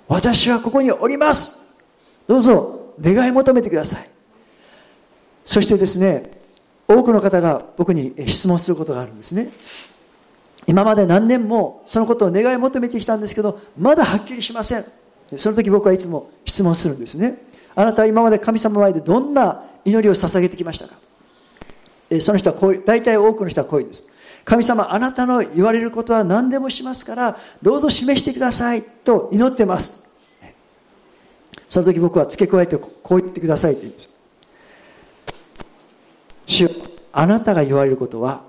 [0.07, 1.71] 私はここにおります。
[2.25, 4.09] どうぞ願い求めてください。
[5.45, 6.31] そしてですね
[6.87, 9.49] 多くの方が僕に質問することがあるんですね。
[10.65, 15.02] 今まで何年もそのことを願い求めてきたんですけどまだはっきりしません。
[15.37, 17.37] その時僕はいつも質問するんですね。
[17.75, 20.93] あなたは今まで神様の前でどんな祈りを捧げてきましたか？
[22.21, 24.09] その人はこう大体多くの人はこういうんです。
[24.45, 30.03] 神様あなたの言われることは何でもしますからどうぞ示してくださいと祈ってます。
[31.69, 34.09] その時僕は付け加えてこう言ってくださいと言うんです。
[36.45, 36.69] 主
[37.13, 38.43] あなたが言われることは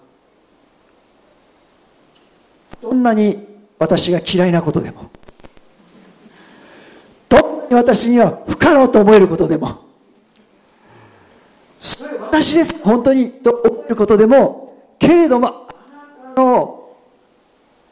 [2.83, 3.47] どんなに
[3.79, 5.11] 私が嫌いなことでも
[7.75, 9.85] 私には不可能と思えることでも。
[11.81, 12.83] それ私です。
[12.83, 14.75] 本当にと思えることでも。
[14.99, 15.51] けれどもあ
[16.29, 16.89] なたの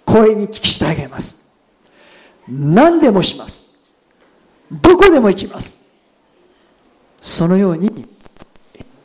[0.05, 1.53] 声に聞きしてあげます。
[2.49, 3.79] 何でもします。
[4.71, 5.83] どこでも行きます。
[7.21, 8.05] そのように言っ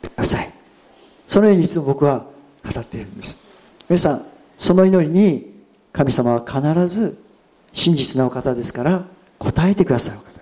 [0.02, 0.48] てください。
[1.26, 2.26] そのようにいつも僕は
[2.64, 3.48] 語っているんです。
[3.88, 4.22] 皆さん
[4.56, 5.62] その祈りに
[5.92, 7.22] 神様は必ず
[7.72, 9.04] 真実なお方ですから
[9.38, 10.37] 答えてくださる方。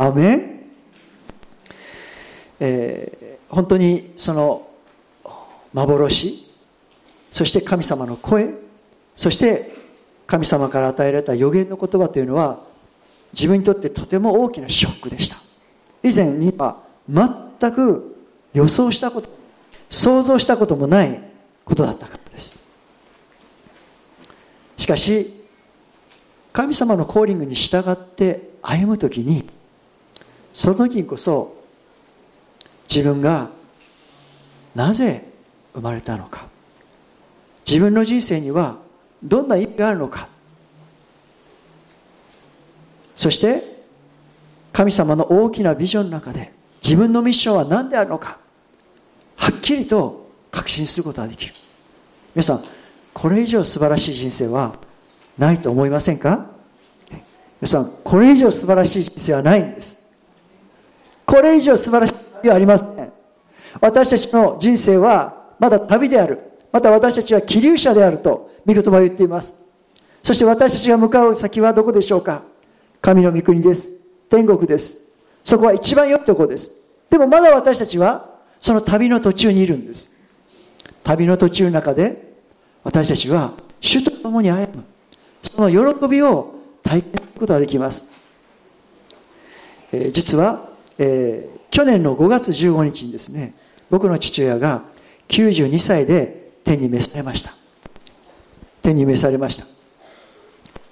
[0.00, 0.60] アメン、
[2.58, 4.66] えー、本当にその
[5.74, 6.46] 幻
[7.30, 8.54] そして神様の声
[9.14, 9.70] そして
[10.26, 12.60] 神様から与えられた予言の言葉というのは
[13.34, 15.36] 自分にとってとても大きなショックでした。
[16.02, 18.16] 以前には全く
[18.54, 19.28] 予想したこと
[19.90, 21.20] 想像したこともない
[21.62, 22.58] ことだったからです。
[24.78, 25.44] しかし
[26.54, 29.59] 神様のコーリングに従って歩む時に
[30.52, 31.56] その時にこそ
[32.88, 33.50] 自分が
[34.74, 35.24] なぜ
[35.74, 36.46] 生まれたのか。
[37.66, 38.78] 自分の人生には
[39.22, 40.28] どんな意味があるのか。
[43.14, 43.82] そして
[44.72, 48.38] 神様の大きなビジョンの中で自分のミッションは何であるのか。
[49.36, 51.54] はっきりと確信することができる。
[52.34, 52.64] 皆さん
[53.12, 54.76] これ以上素晴らしい人生は
[55.36, 56.50] ないと思いませんか？
[57.60, 59.99] 皆さんこれ以上素晴らしい人生はないんです。
[61.30, 63.12] これ以上素晴らしい人生はありません。
[63.80, 66.40] 私たちの人生はまだ旅である。
[66.72, 69.54] また私たちは気流者であると御言葉を言っています。
[70.24, 72.42] そして私たちが向かう先はどこでしょうか。
[73.00, 73.92] 神の御国です。
[74.28, 75.12] 天国です。
[75.44, 76.72] そこは一番良いところです。
[77.08, 78.28] でもまだ私たちは
[78.60, 80.18] その旅の途中にいるんです。
[81.04, 82.34] 旅の途中の中で
[82.82, 84.84] 私たちは主と共に歩む。
[85.42, 88.10] その喜びを体験することができます、
[89.92, 90.69] えー、実は、
[91.02, 93.54] えー、去年の5月15日にですね
[93.88, 94.84] 僕の父親が
[95.28, 97.54] 92歳で天に召されました。
[98.82, 99.64] 天に召されました。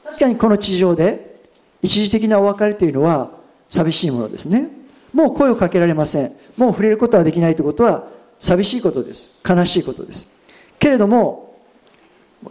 [0.05, 1.40] 確かにこの地上で
[1.83, 3.31] 一時的なお別れというのは
[3.68, 4.68] 寂しいものですね。
[5.12, 6.33] もう声をかけられません。
[6.57, 8.09] もう触れることはできないということは
[8.40, 9.38] 寂しいことです。
[9.47, 10.33] 悲しいことです。
[10.79, 11.55] けれども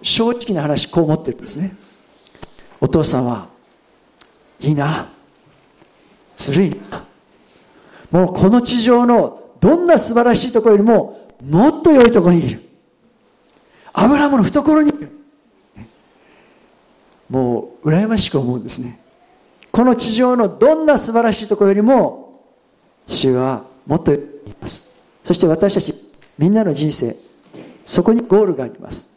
[0.04, 1.76] 正直な話こう思ってるんですね。
[2.80, 3.48] お父さんは
[4.60, 5.12] いいな。
[6.36, 7.07] ずるいな。
[8.12, 12.62] もうこの地上のどんな素晴らしいところよりももっと良いところにいる。
[13.93, 15.10] アブラムの懐にいる。
[17.30, 19.00] もう羨ましく思うんですね。
[19.72, 22.41] この地上のどんな素晴らしいところよりも
[23.06, 24.20] 父はもっとい
[24.62, 24.89] ます。
[25.24, 25.93] そして私たち
[26.38, 27.15] みんなの人生
[27.86, 29.12] そこにゴールがあります。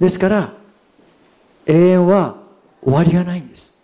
[0.00, 0.54] ですから
[1.66, 2.36] 永遠は
[2.82, 3.78] 終わりがないんです。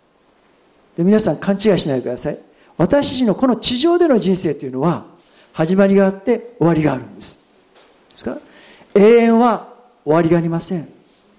[0.97, 2.37] で皆さん勘違いしないでください。
[2.77, 5.05] 私たちのこの地上での人生というのは
[5.53, 7.47] 始まりがあって終わりがあるんです。
[8.11, 8.37] ですか？
[8.95, 10.87] 永遠は終わりがありません。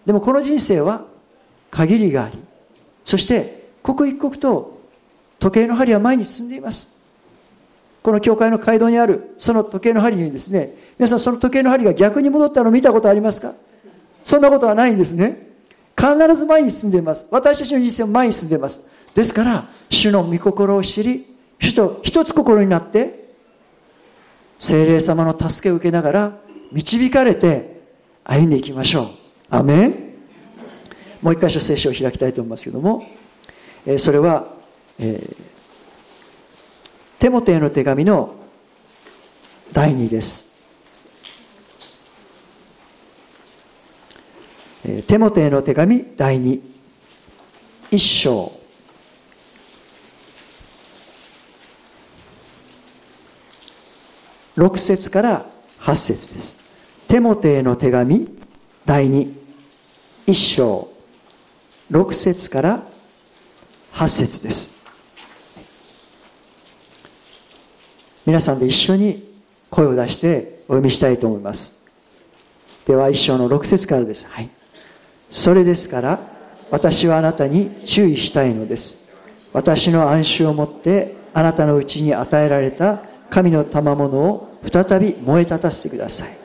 [0.06, 1.04] でもこの人生は
[1.70, 2.38] 限りがあり
[3.04, 4.80] そして刻一刻と
[5.38, 7.00] 時計の針は前に進んでいます。
[8.02, 13.54] この教会の街道にあるその時計の針にですね皆さんその時計の針が逆に戻ったのを見たことありますか？
[14.24, 15.50] そんなことはないんですね。
[15.96, 17.26] 必ず前に進んでいます。
[17.30, 18.88] 私たちの人生も前に進んでいます。
[19.14, 21.26] ですから主の御心を知り
[21.58, 23.22] 主と一つ心になって
[24.58, 26.38] 精霊様の助けを受けながら
[26.72, 27.82] 導かれて
[28.24, 29.08] 歩んでいきましょう。
[29.50, 30.12] アメン。
[31.20, 33.04] もう一箇所聖書を開きたいと思いますけども、
[33.86, 34.54] え、それは、
[34.98, 35.36] えー、
[37.20, 38.34] テモテへの手紙の
[39.72, 40.56] 第2です、
[44.84, 46.60] えー、テモテへの手紙第2
[47.90, 48.61] 一章。
[54.56, 55.46] 6節から
[55.80, 56.56] 8節です。
[57.08, 58.28] テモテへの手紙
[58.84, 59.32] 第2
[60.26, 60.88] 一章。
[61.90, 62.82] 6節から
[63.94, 64.82] 8節です。
[68.26, 69.30] 皆さんで一緒に
[69.68, 71.82] 声を出してお読みしたいと思います。
[72.86, 74.26] では一章の6節からです。
[74.26, 74.50] はい。
[75.30, 76.20] それですから
[76.70, 79.10] 私はあなたに注意したいのです。
[79.52, 86.36] 私の暗衆をもってあなたのうちに与えられた神の賜物を再び燃え立たせてください。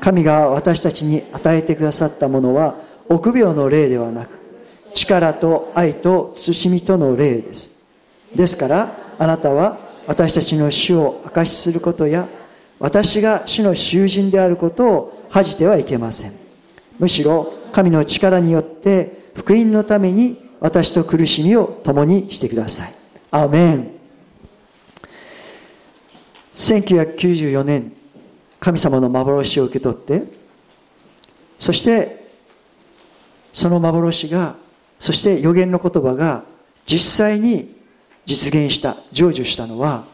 [0.00, 2.76] 神が私たちに与えてくださったものは
[3.10, 4.30] 臆病の霊ではなく
[4.94, 7.84] 力と愛と慎みとの霊です。
[8.34, 12.26] ですからあなたは私たちの死を証しすることや
[12.78, 16.32] 私が死の囚人であることを恥じてはいけません。
[16.98, 22.94] むしろ神の力によって福音のために私と苦しみを共にしてください。
[23.30, 23.97] アーメン。
[26.58, 27.92] 1994年
[28.58, 30.24] 神様の幻を受け取って
[31.60, 32.28] そして
[33.52, 34.56] その幻が
[34.98, 36.44] そして予言の言葉が
[36.86, 37.74] 実際に
[38.26, 40.04] 実現した成就したのは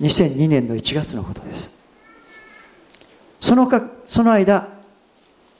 [0.00, 1.70] 2002年の1月のことです。
[3.40, 4.68] そのかその間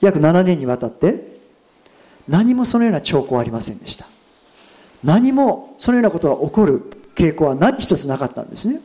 [0.01, 1.37] 約7年にわたって
[2.27, 4.05] 何もそのような兆候はありませんでした。
[5.03, 6.81] 何もそのようなことが起こる
[7.15, 8.81] 傾向は何一つなかったんですね。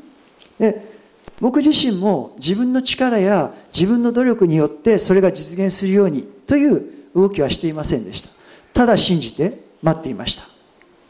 [0.59, 0.99] で
[1.40, 6.83] 僕自身も自分の力や自分の努力によってそれが実現するようにという
[7.14, 8.29] 動きはしていませんでした。
[8.73, 10.44] ただ信じて待っていました。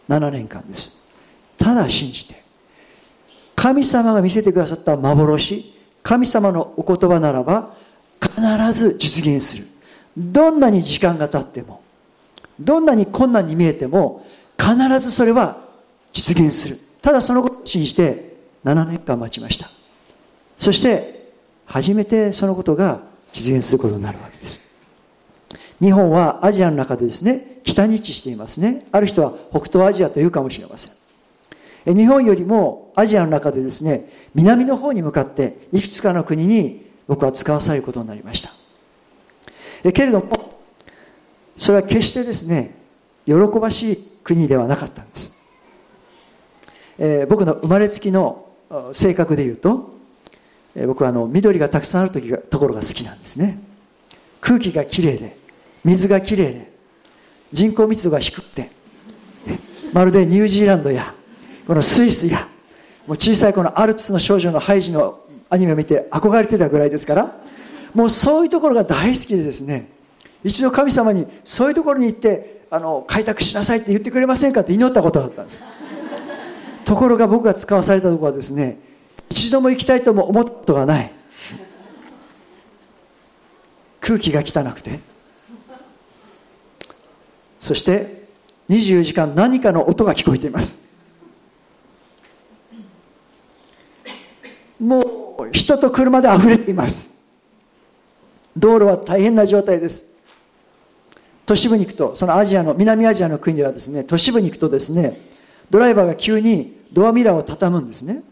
[0.08, 0.98] 7年間です。
[1.56, 2.42] ただ信じて
[3.56, 7.74] 神様が見せてくださった幻神様のお言葉ならば
[8.20, 9.64] 必ず実現する。
[10.16, 11.80] どんなに時間が経っても
[12.58, 14.26] どんなに困難に見えても
[14.58, 15.64] 必ずそれは
[16.12, 16.78] 実現する。
[17.00, 18.27] ただそのことを信じて
[18.68, 19.70] 7年間待ちました。
[20.58, 21.30] そして
[21.64, 23.00] 初めてそのことが
[23.32, 24.68] 実現することになるわけです。
[25.80, 28.86] 日本はアジアの中でですね北に位置していますね。
[28.92, 31.96] ある人は北東アジアというかもしれません。
[31.96, 38.50] 日本よりもアジアの中でですね南の方に向かっていくつかの国に僕は使わされることになりました。
[39.92, 40.60] けれども
[41.56, 42.74] それは決してですね
[43.26, 45.46] 喜ばしい国ではなかったんです、
[46.98, 48.47] えー、僕の生まれつきの
[48.92, 49.96] 性格で言うと
[50.86, 53.58] 僕はあの緑がたくさんある時がところが好きなんですね。
[54.40, 55.36] 空気がきれいで
[55.84, 56.72] 水がきれいで
[57.52, 58.70] 人口密度が低くて
[59.92, 61.14] まるでニュージーランドや
[61.66, 62.46] このスイスや
[63.06, 67.36] もう小さいこのアルプスの少女のハイジのアニメを見て憧れてたぐらいですから
[67.94, 69.88] もうそういうところが大好きでですね
[70.44, 75.62] 一度神様にそういうところに行ってあの開拓しなさいって言ってくれませんかって祈ったことがあったんです。
[76.88, 78.78] ところが僕が使わされたところはですね
[79.28, 81.12] 一度も行きたいとも思ったことがない。
[84.00, 84.98] 空気が汚くて。
[87.60, 88.26] そして
[88.70, 90.88] 24時間何かの音が聞こえています。
[94.80, 97.22] もう人と車で溢れています。
[98.56, 100.24] 道路は大変な状態です。
[101.44, 105.20] 都市部に行くとそのアジアの南アジアの国ではですね都市部に行くとですね
[105.68, 108.22] ドライバーが急にドアミラーを畳むんですね。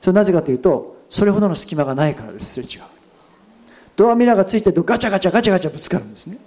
[0.00, 2.80] それなぜかというとそれほどの隙間がないからですすれ違う
[3.96, 6.38] ドアミラーがついてるとガチャガチャガチャガチャぶつかるんですね。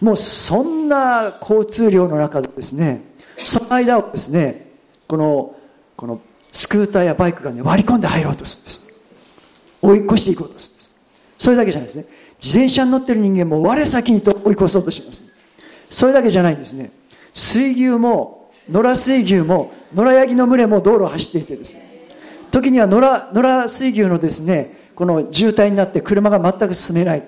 [0.00, 3.02] もうそんな交通量の中でですね
[3.36, 4.70] その間をですね
[5.06, 5.54] この
[5.96, 6.20] この
[6.52, 8.90] スクーターやバイクがね割り込んで入ろうとするんです
[9.82, 10.90] 追い越していこうとするんです。
[11.38, 12.06] それだけじゃないですね。
[12.42, 15.22] 自転車に乗ってる人間も我先にと追い越そうとします。
[15.90, 16.90] それだけじゃないんですね。
[17.34, 22.06] 水牛も野良水牛も野良ヤギの群れも道路を走っていてですね
[22.50, 27.22] 時には野良野良水牛のですねこの渋滞になって車が全く進めない。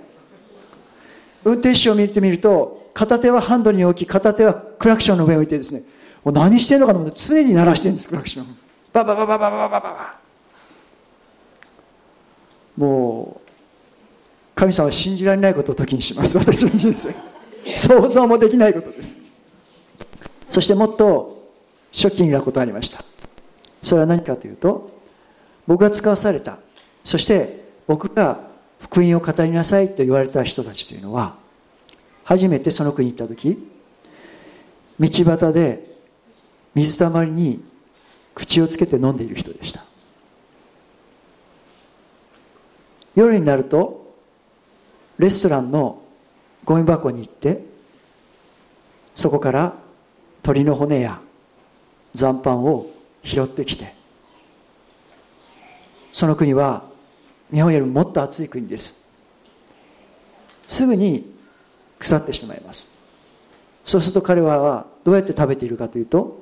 [1.44, 5.82] 運転手を見てみると片手はハンドルに置き片手はクラクションの上に置いてですね
[6.22, 8.46] もう何してんのかと思って常に鳴らしてるんですクラクション。
[8.92, 10.14] バババババババババ。
[12.76, 13.50] もう
[14.54, 16.36] 神様は信じられないことを時にします。
[16.38, 17.14] 私の人生。
[17.64, 19.21] 想像もできないことです。
[20.52, 21.48] そしてもっと
[21.90, 23.02] ショッキングなことがありました。
[23.82, 24.92] それは何かというと
[25.66, 26.58] 僕が使わされた
[27.02, 28.48] そして僕が
[28.78, 31.36] 福音を語りなさいと言われた人たちというのは
[32.24, 33.58] 初めてその国に行った時
[35.00, 35.96] 道端で
[36.74, 37.64] 水たまりに
[38.34, 39.84] 口をつけて飲んでいる人でした。
[43.14, 44.14] 夜になると
[45.18, 46.02] レストランの
[46.64, 47.64] ゴミ箱に行って
[49.14, 49.81] そこから
[50.42, 51.20] 鳥の骨や
[52.14, 52.90] 残飯を
[53.24, 53.94] 拾ってきて
[56.12, 56.84] その国は
[57.52, 59.02] 日本よりももっと暑い国です。
[60.68, 61.30] すぐに
[61.98, 62.90] 腐ってしまいます。
[63.84, 66.40] そうすると彼はどうやって食べているかというと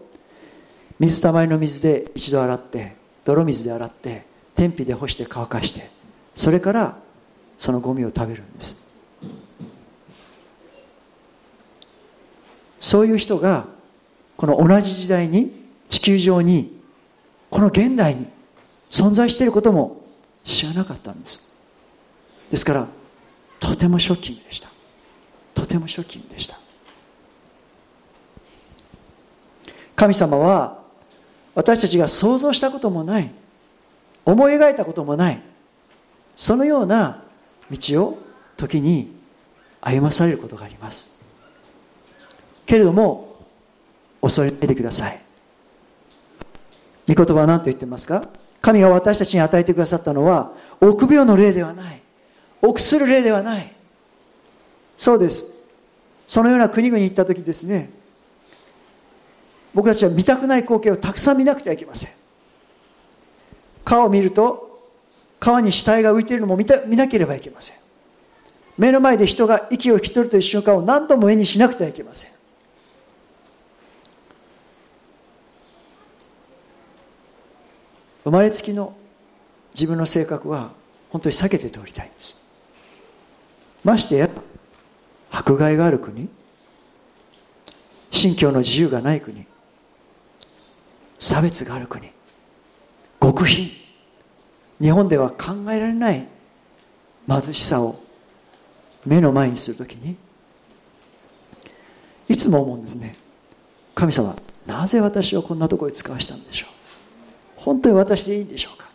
[0.99, 4.25] 水たまりの水で一度洗って泥水で洗って
[4.55, 5.89] 天日で干して乾かして
[6.35, 6.99] それから
[7.59, 8.87] そのゴミを食べるんです。
[12.79, 13.67] そういう人が
[14.41, 15.53] この同じ時代に
[15.91, 16.81] 地球上に
[17.51, 18.27] この現代に
[18.91, 20.01] 存在していることも
[20.45, 21.47] 知らなかったんです。
[22.51, 22.89] ですから
[23.59, 24.71] とてもショッキングでした。
[25.53, 26.59] とてもショッキングでした。
[29.95, 30.79] 神様は
[31.55, 33.31] 私たちが想像したこともない
[34.25, 35.43] 思い描いたこともない
[36.35, 37.25] そのような
[37.71, 38.19] 道を
[38.57, 39.15] 時に
[39.83, 41.15] 歩まされることがあります。
[42.65, 43.30] けれども
[44.21, 45.21] 恐れないでください。
[47.09, 48.29] 御言葉は何と言ってますか？
[48.61, 52.01] 神が私たちに与えてくださったのは臆病の霊ではない。
[52.63, 53.73] 臆する霊ではない。
[54.97, 55.55] そうです。
[56.29, 57.91] そのような国々に行った時ですね
[59.75, 62.11] 僕たちは見たくない光景をたくさん見なくてはいけません。
[63.85, 64.69] 川を見ると
[65.41, 67.77] 川に死体が浮いているのも見た見なければいけません。
[68.77, 72.31] 目の前で人が息を引き取るという瞬間を何度も目にしなくてはいけません。
[78.25, 78.95] 生まれつきの
[79.75, 80.73] 自分の性格は
[81.11, 82.45] 本当に避けて通りたいんです。
[83.85, 84.29] ましてや
[85.31, 86.29] 迫害がある国
[88.11, 89.47] 信教の自由がない国
[91.19, 92.11] 差別がある国
[93.21, 93.71] 極貧
[94.81, 96.27] 日本では考えられない
[97.29, 98.01] 貧しさを
[99.07, 100.17] 目の前にするときに
[102.29, 103.17] いつも思うんですね。
[103.95, 106.80] 神様なぜ私をこんなところに使わしたんでしょう？
[107.65, 108.89] 本当に私でいいんでしょうか？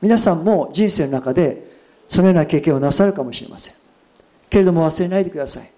[0.00, 1.68] 皆さんも人生の中で
[2.08, 3.74] そのような経験をなさるかもしれません。
[4.48, 5.70] けれども忘れないでください。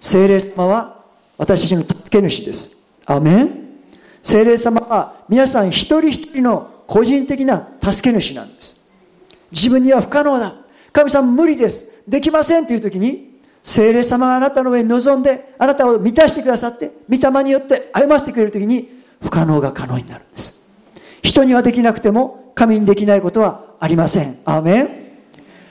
[0.00, 1.04] 聖霊様は
[1.38, 2.76] 私たちの助け主です。
[3.06, 3.64] アメン。
[4.22, 8.90] 聖霊様は皆さん一人一人の個人的な助け主なんです。
[9.50, 10.54] 自分には不可能だ。
[10.92, 12.02] 神様無理です。
[12.08, 20.63] できませんという時に聖霊様があなたの上に臨んであなたを満たしてくださって御霊によって歩ませてくれる時に不可能が可能になるんです。
[21.24, 24.38] 人にはできなくても神にできないことはありません。
[24.44, 24.88] アーメン。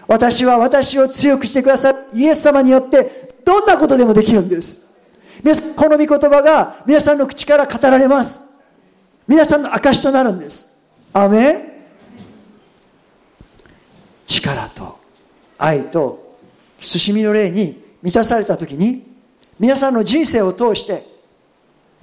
[0.08, 4.86] 私は私を強くしてくださるイエス様によってどんなことでもできるんです。
[5.44, 8.42] 皆さんこの御言葉が皆さんの口から語られます。
[9.28, 10.82] 皆さんの証となるんです。
[11.14, 11.74] アメン。
[14.28, 15.00] 力と
[15.60, 16.36] 愛と
[16.80, 19.06] 慎みの霊に満たされた時に
[19.60, 21.06] 皆さんの人生を通して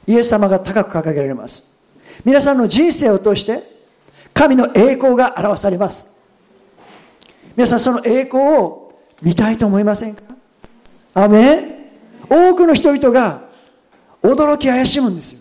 [0.06, 1.79] イエス様が高く掲げられます。
[2.24, 3.62] 皆さんの人生を通して
[4.34, 6.18] 神の栄光が表されます。
[7.56, 8.92] 皆さんその栄光を
[9.22, 10.22] 見たいと思いませんか？
[11.14, 11.90] アメ
[12.28, 13.48] 多くの人々が
[14.22, 15.40] 驚き怪しむんですよ。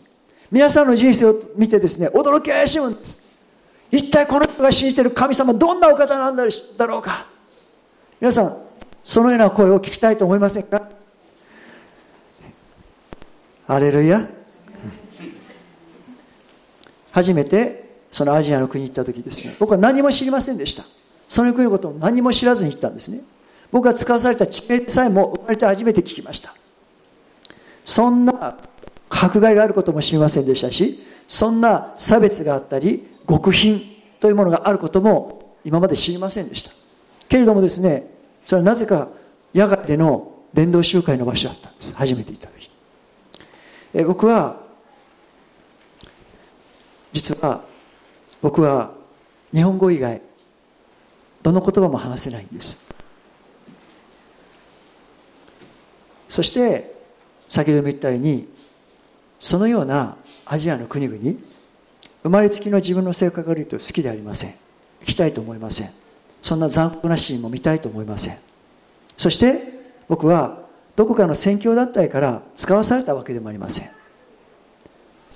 [0.52, 3.20] 皆さんの人生を見てですね驚き怪しむんです。
[3.92, 6.44] 一体この人が信じている神様どんなお方なんだ
[6.86, 7.28] ろうか？
[8.20, 8.58] 皆さん
[9.04, 10.90] そのような声を聞きたいと思いませんか？
[13.68, 14.28] アレルヤ。
[17.12, 19.56] 初めてそのアジアの国に行った時ですね。
[19.60, 20.84] 僕は何も知りませんでした。
[21.28, 23.22] その国のことを何も知らずに行ったんですね。
[23.72, 26.54] 僕が使わされた地名さえも生まれて初めて聞きました。
[27.86, 28.58] そんな
[29.10, 33.82] 迫害があることも知りませんでしたしそんな差別があったり極貧
[34.20, 36.72] というものがあることも今まで知りませんでした。
[37.28, 38.10] けれどもですね
[38.46, 39.10] それはなぜか
[39.54, 41.96] 野外での伝道集会の場所だったんです。
[41.96, 42.70] 初めて行った時。
[43.94, 44.62] え僕は
[47.12, 47.64] 実は
[48.42, 48.92] 僕は
[49.54, 50.22] 日本語以外
[51.42, 52.88] どの言葉も話せないんです。
[56.28, 56.96] そして
[57.48, 58.48] 先ほども言ったように
[59.40, 61.20] そのようなアジアの国々
[62.24, 64.52] 生まれつきの自分の性格が悪いと好きでありません。
[65.02, 65.90] 行きたいと思いません。
[66.42, 68.38] そんな残酷なシーンも見たいと思いません。
[69.18, 69.62] そして
[70.08, 70.60] 僕は
[70.96, 73.99] どこかの宣教団体から使わされたわけでもありません。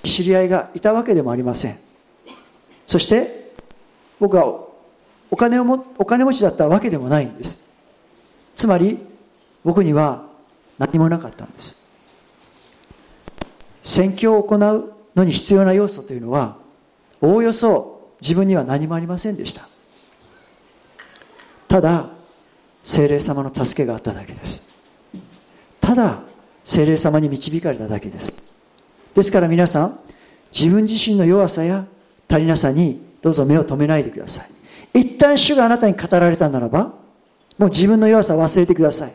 [0.04, 1.76] 知り合いがいたわけでもありません。
[2.86, 3.52] そして
[4.20, 4.46] 僕は
[5.30, 7.64] お金をもお金持ちだったわけでもないんです。
[8.54, 8.98] つまり
[9.64, 10.26] 僕には
[10.78, 11.82] 何もなかったんです。
[13.82, 16.56] 宣教を行うのに必要な要素というのは
[17.20, 19.68] おおよそ自分には何もありませんでした。
[21.68, 22.10] ただ
[22.84, 24.72] 精霊様の助けがあっただけです。
[25.80, 26.22] ただ
[26.64, 28.53] 精霊様に導かれただけです。
[29.14, 29.98] ですから皆さん
[30.52, 31.86] 自分自身の弱さや
[32.28, 34.44] 足りなさにどうぞ目を留めないでくださ
[34.92, 35.00] い。
[35.00, 36.94] 一旦主があなたに語られたならば
[37.58, 39.12] もう自分の弱さを忘れてください。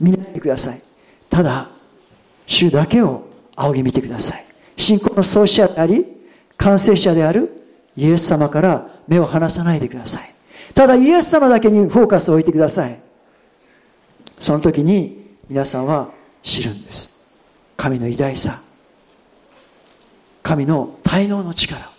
[0.00, 0.80] 見ないでください。
[1.30, 1.68] ただ
[2.46, 4.44] 主だけを仰ぎ見てください。
[4.76, 6.04] 信仰の創始者であり
[6.56, 7.50] 完成者である
[7.96, 10.30] イエス様から目を離さないでください。
[10.74, 12.98] ただイエス様だけにフォーカスを置いてください。
[14.38, 16.10] その時に皆さんは
[16.42, 17.24] 知るんです。
[17.76, 18.65] 神の偉大さ。
[20.46, 21.90] 神の滞納の力。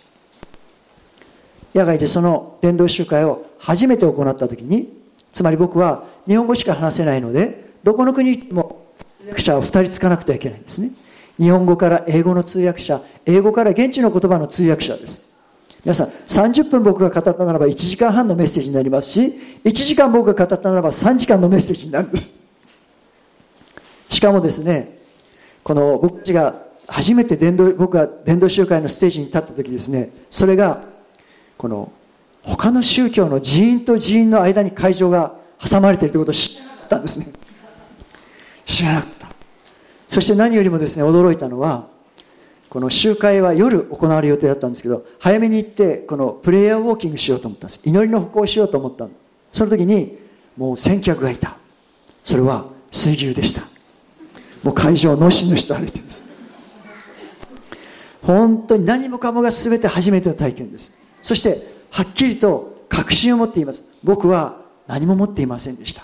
[1.74, 4.88] 野外でその伝道集会を初めて行った時に
[5.34, 10.92] つまり僕は日本語しか話せないのでどこの国も通訳者を2人つかなくてはいけないんですね。
[11.38, 15.22] 日本語から英語の通訳者英語から現地の言葉の通訳者です。
[15.84, 22.40] 皆さん30分僕が語ったならば1時間半のメッセージになりますし1時間僕が語ったならば3時間のメッセージになるんです。
[24.08, 24.98] しかもですね
[25.62, 30.82] この僕たちが初めて伝道僕が伝道集会のステージに立った時ですねそれが
[31.56, 31.92] この
[32.42, 37.26] 他の宗教の寺院と寺院の間に会場が挟まれているということを知ったんですね。
[38.64, 39.28] 知らなかった。
[40.08, 41.88] そして何よりもですね驚いたのは
[42.70, 47.82] この集会は夜行われる予定だったんですけど早めに行ってこのプレイヤーウォーキングしようと思ったんです。
[47.84, 49.08] 祈りの歩行をしようと思った
[49.52, 50.18] その時に
[50.56, 51.56] もう先客がいた。
[52.24, 53.62] それは水牛でした。
[54.62, 56.27] もう会場のしのしと歩いてるんです。
[58.28, 60.98] 本当に何もかもが全て初めての体験です。
[61.22, 63.84] そしてはっきりと確信を持っています。
[64.04, 66.02] 僕は何も持っていませんでした。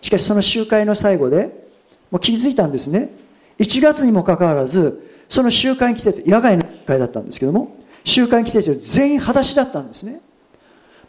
[0.00, 1.68] しかしその集会の最後で
[2.10, 3.10] もう気づいたんですね。
[3.58, 10.22] 1月にもかかわらずその集会に来て野外の会だったんですけども集会に来てる人全員裸足だったんですね。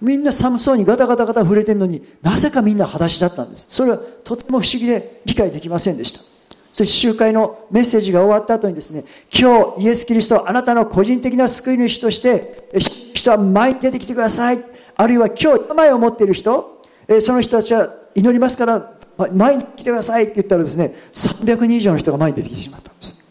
[0.01, 3.67] みんな寒そうにガタガタガタ触れてるのになぜかみんな裸足だったんです。
[3.69, 6.28] それはとても不思議で理解できませんでした。
[6.73, 9.03] そして集会のメッセージが終わった後にですね
[9.33, 12.69] 今日イエス・キリストあなたの個人的な救い主として
[13.13, 14.59] 人は前に出てきてください。
[14.95, 16.81] あるいは今日病を持っている人
[17.21, 18.93] その人たちは祈りますから
[19.33, 23.25] 前に来てくださいって言ったらですね300人以上の人が前に出てきてしまったんです。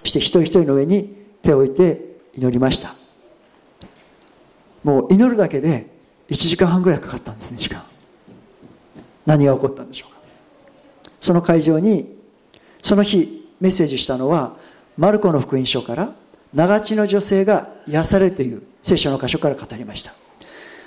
[0.00, 2.94] そして一人一人の上に手を置いて祈りました。
[4.84, 5.86] もう祈るだけで
[6.30, 7.82] 1時間半ぐらいかかったんですね時間。
[9.26, 10.20] 何が起こったんでしょうか。
[11.20, 12.19] その会場に
[12.82, 14.56] その日メッセージしたのは
[14.96, 16.12] マルコの福音書から
[16.52, 20.12] 長地の女性が癒されるという聖書の箇所から語りました。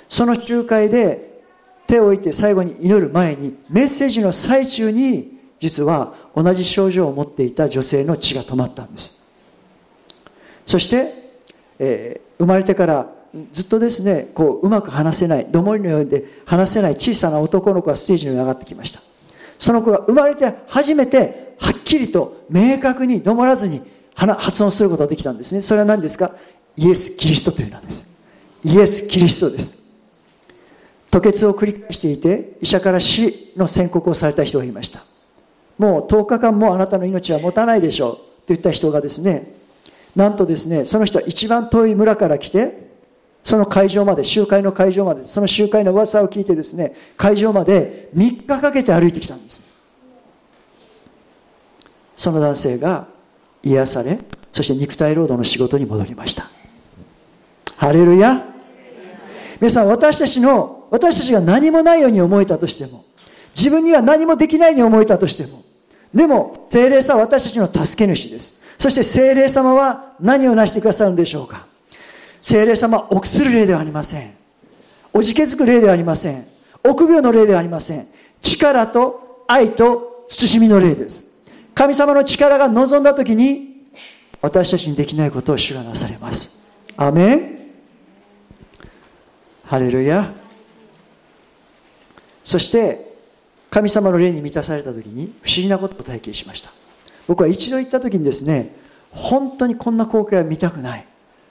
[0.08, 1.42] その集会で
[1.86, 9.24] 手を置いて最後に祈る前にメッセージの最中に実は同じ症状を持っていた女性の血が止まったんです。
[10.66, 11.12] そして、
[11.78, 13.10] えー、生まれてから
[13.52, 19.00] ずっとですねこううまく話せないどもりのようで話せない小さな男の子がステージに上がってきました。
[19.58, 23.80] その子が生まれて初めてはっきりと明確にどもらずに
[24.14, 25.62] 発音することができたんですね。
[25.62, 26.32] それは何ですか？
[26.76, 28.06] イエス・キリストというなんです。
[28.64, 29.78] イエス・キリストです。
[31.10, 35.00] 吐血を繰り返していて医者から死の宣告をされた人がいました。
[35.78, 38.14] もう10日間もあなたの命は持たないでしょう。
[38.14, 39.54] と言った人がですね
[40.14, 42.92] なんとですねその人は一番遠い村から来て
[43.42, 49.63] その会場まで集会の会場までその集会の噂を聞いてですね会場まで3日かけて歩いてきたんです。
[52.16, 53.08] その男性が
[53.62, 54.18] 癒され
[54.52, 56.46] そして肉体労働の仕事に戻りました。
[57.76, 58.44] ハレルヤ。
[59.60, 63.04] 皆さん私たちの私たちが何もないように思えたとしても
[63.56, 65.62] 自分には何もできないように思えたとしても
[66.14, 68.62] でも精霊さんは私たちの助け主です。
[68.78, 71.66] そして精霊様は何を成してくださるんでしょうか。
[72.40, 74.32] 精霊様は臆する霊ではありません。
[75.12, 76.46] おじけづく霊ではありません。
[76.84, 78.06] 臆病の霊ではありません。
[78.42, 81.33] 力と愛と慎みの霊です。
[81.74, 83.84] 神様の力が望んだ時に
[84.40, 86.62] 私たちにできないことを主がなされます。
[86.96, 87.54] アメン。
[89.64, 90.32] ハレルヤ。
[92.44, 93.12] そして
[93.70, 96.70] 神様の霊に満たされた時に不思議なことを体験しました。
[97.26, 98.76] 僕は一度行った時にですね
[99.10, 101.06] 本当にこんな光景は見たくない。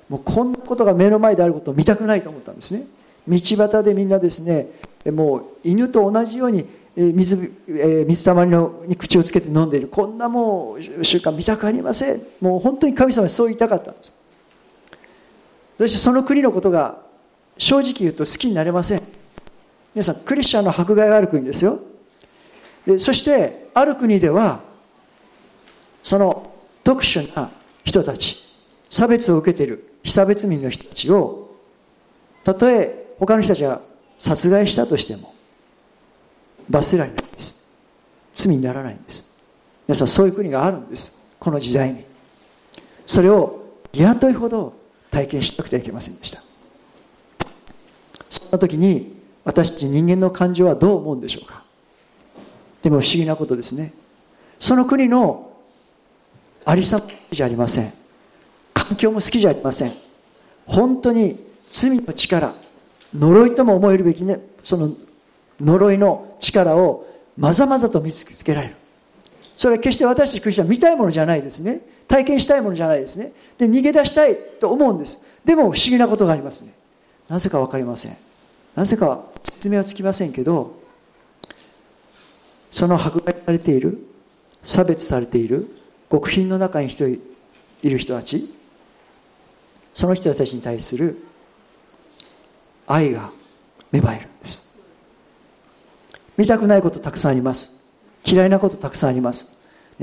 [0.07, 2.86] もうこんなことが目の前であることを見たくないと思ったんですね。
[3.28, 4.67] 道端でみんなですね
[5.11, 6.65] もう犬と同じように
[6.95, 9.87] 水,、え水たまりのに口をつけて飲んでいる。
[9.87, 12.21] こんなもう習慣見たくありません。
[12.39, 14.11] もう本当に神様はそう言いたかったんです。
[15.79, 17.01] そしてその国のことが
[17.57, 19.01] 正直言うと好きになれません。
[19.95, 21.79] 皆さんクリスチャンの迫害がある国ですよ。
[22.85, 24.61] でそしてある国では
[26.03, 26.51] その
[26.83, 27.49] 特殊な
[27.83, 28.43] 人たち
[28.89, 31.55] 差別を受けている被差別民の人たちを
[32.43, 33.81] たとえ他の人たちが
[34.17, 35.33] 殺害したとしても
[36.70, 37.61] 罰せられないんです。
[38.34, 39.32] 罪にならないんです。
[39.88, 41.26] 皆さんそういう国があるんです。
[41.39, 42.03] この時代に。
[43.05, 44.74] それを雇いほど
[45.11, 46.41] 体験しなくてはいけませんでした。
[48.30, 51.64] そんな時に私たち人間の感情はどう思うんでしょうか。
[52.82, 53.93] でも不思議なことですね。
[54.59, 55.51] その国の
[56.66, 57.93] ありさまじゃありません。
[58.74, 59.93] 環境も好きじゃありません。
[60.66, 61.39] 本当に
[61.72, 62.53] 罪の力
[63.14, 64.91] 呪いとも思えるべきねその
[65.62, 68.76] 呪いの力をまざまざと見つけられる。
[69.56, 71.82] それは決して私たちクリスチャン見たいものじゃないですね。
[72.08, 73.34] 体験したいものじゃないですね。
[73.58, 75.26] で逃げ出したいと思うんです。
[75.45, 76.74] でも不思議なことがありますね。
[77.30, 78.18] なぜか分かりません。
[78.76, 80.80] なぜか説明はつきませんけど
[82.72, 83.99] その迫害されている
[84.64, 85.68] 差別されている
[86.12, 87.20] 極貧の中に人い
[87.84, 88.51] る人たち
[89.93, 91.24] その人たちに対する
[92.88, 93.30] 愛が
[93.91, 94.62] 芽生えるんです。
[96.38, 97.84] 見たくないことたくさんあります。
[98.25, 99.57] 嫌いなことたくさんあります。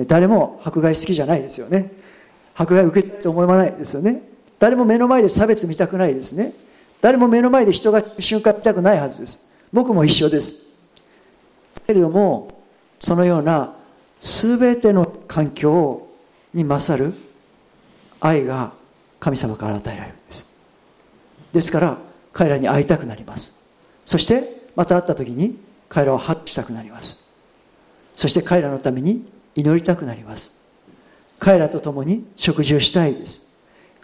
[0.06, 1.92] 誰も迫害好きじゃないですよね。
[2.54, 4.22] 迫害受けたいと思わないですよね。
[4.58, 6.52] 誰も目の前で差別見たくないですね。
[7.00, 9.48] 誰も目の前で人が瞬間見たくないはずです。
[9.72, 10.54] 僕も一緒です。
[11.86, 12.62] けれども
[13.00, 13.74] そのような
[14.20, 16.06] 全ての環境
[16.52, 17.14] に勝る
[18.20, 18.72] 愛が
[19.18, 20.50] 神様から与えられるんです。
[21.52, 21.98] ですから
[22.32, 23.54] 彼らに会いたくなります。
[24.04, 25.58] そしてまた会った時に
[25.90, 27.28] 彼らをハッしたくなります。
[28.16, 30.58] そして彼らのために祈りたくなります。
[31.38, 33.42] 彼らと共に食事をしたいです。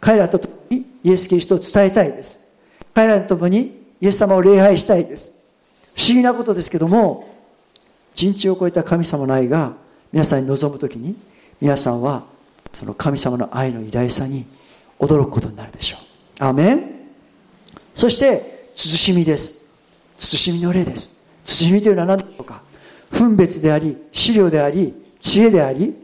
[0.00, 2.44] 彼らと共にイエス・キリストを伝えたいです。
[2.92, 5.32] 彼らと共にイエス様を礼拝したいです。
[5.94, 7.28] 不思議なことですけども
[8.14, 9.76] 人知を超えた神様の愛が
[10.12, 11.16] 皆さんに望む時に
[11.60, 12.24] 皆さんは
[12.74, 14.44] その神様の愛の偉大さに
[14.98, 15.98] 驚くことになるでしょ
[16.40, 16.44] う。
[16.44, 16.96] アメン。
[17.94, 19.66] そして慎みです。
[20.18, 21.15] 慎みの例です。
[21.46, 22.60] 慎みというのは何でしょうか？
[23.10, 25.94] 分別であり資料であり知恵であり。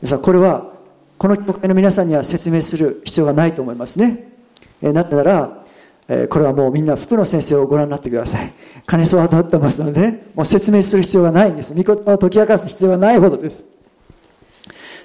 [0.00, 0.72] 皆さんこれは
[1.18, 4.32] この教会の皆さんには説明する必要がないと思いますね。
[4.80, 5.64] えなったなら
[6.08, 8.52] えこれはもうみんな福野先生をご覧になってください。
[8.86, 11.74] 金子は当ってますのでもう説明する必要がないんです。
[11.74, 13.64] 御言葉を解き明かす必要がないほどです。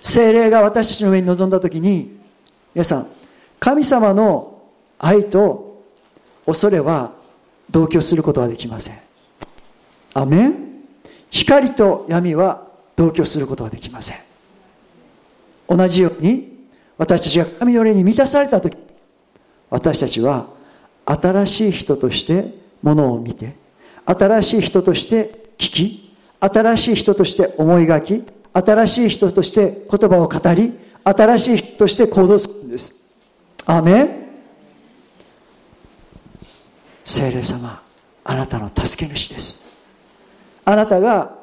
[0.01, 2.17] 精霊が私たちの上に臨んだ時に
[2.73, 3.07] 皆さん
[3.59, 4.61] 神様の
[4.97, 5.83] 愛と
[6.45, 7.13] 恐れは
[7.69, 9.06] 同居することはできません。
[10.17, 10.67] アメン。
[11.29, 12.65] 光と闇は
[12.95, 14.17] 同居することはできません。
[15.67, 18.75] 同じように私たちが神の霊に満たされた時
[19.69, 20.47] 私たちは
[21.05, 23.55] 新しい人としてものを見て
[24.05, 33.15] 新しい人として聞き新しい人として思い描き新しい人として言葉を語り新しい人として行動するんです。
[33.65, 34.09] アメン。
[37.05, 37.81] 聖霊様
[38.23, 39.66] あなたの助け主です。
[40.69, 41.33] あなたが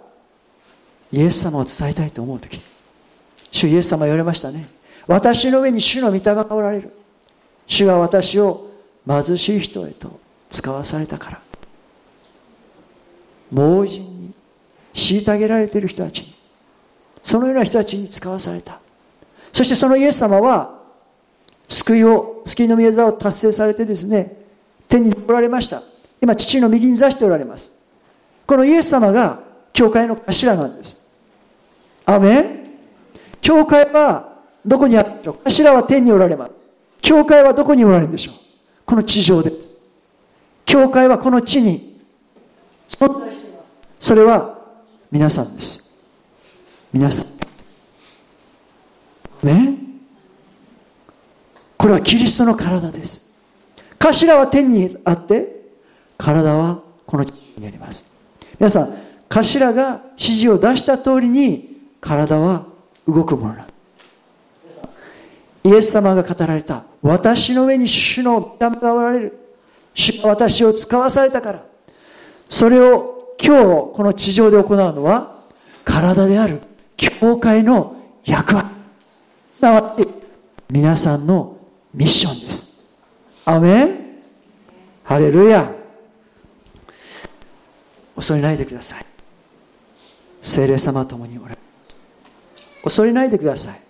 [1.11, 2.61] イエス様を伝えたいと思う時
[3.51, 4.69] 主イエス様言われましたね。
[5.07, 6.93] 私の上に主の御霊がおられる。
[7.67, 8.71] 主は私を
[9.07, 10.21] 貧しい人へと
[10.51, 11.41] 使わされたから。
[13.51, 14.35] 盲人に
[14.93, 16.35] 虐げられている人たちに。
[17.23, 18.81] そのような人たちに使わされた。
[19.55, 20.81] そしてそのイエス様は
[21.69, 24.37] 救いを、救いの御業を達成されてですね、
[24.89, 25.83] 天におられました。
[26.21, 27.84] 今、父の右に座しておられます。
[28.47, 29.43] このイエス様が、
[29.73, 31.11] 教会の頭なんです。
[32.07, 32.65] アメン
[33.41, 34.35] 教会は、
[34.65, 36.53] どこにあるんでしょう頭は天におられます。
[37.03, 38.35] 教会はどこにおられるんでしょう
[38.87, 39.71] この地上です。
[40.65, 42.01] 教会はこの地に
[42.89, 43.77] 存在しています。
[44.01, 44.59] それは
[45.11, 45.95] 皆さんです。
[46.93, 47.35] 皆さん。
[49.45, 49.75] ね
[51.77, 53.33] これはキリストの体です
[53.99, 55.65] 頭は天にあって
[56.19, 58.14] 体はこの地にあります
[58.59, 58.89] 皆さん
[59.29, 62.67] 頭が指示を出した通りに体は
[63.07, 63.73] 動くものなんで
[64.71, 64.83] す
[65.65, 66.85] イエス様が語られた。
[67.03, 69.39] 私の上に主の御霊がおられる。
[69.95, 71.65] 主が私を使わされたから。
[72.51, 75.39] それを今日この地上で行うのは
[75.85, 76.61] 体である。
[76.97, 78.69] 教会の役割。
[79.51, 80.07] すなわち
[80.71, 81.57] 皆さんの
[81.95, 82.85] ミッションです。
[83.47, 83.99] アメン。
[85.03, 85.84] ハレルヤ。
[88.17, 89.07] 恐れないでください。
[90.41, 91.97] 精霊様ともにおられます。
[92.83, 93.81] 恐れないでください。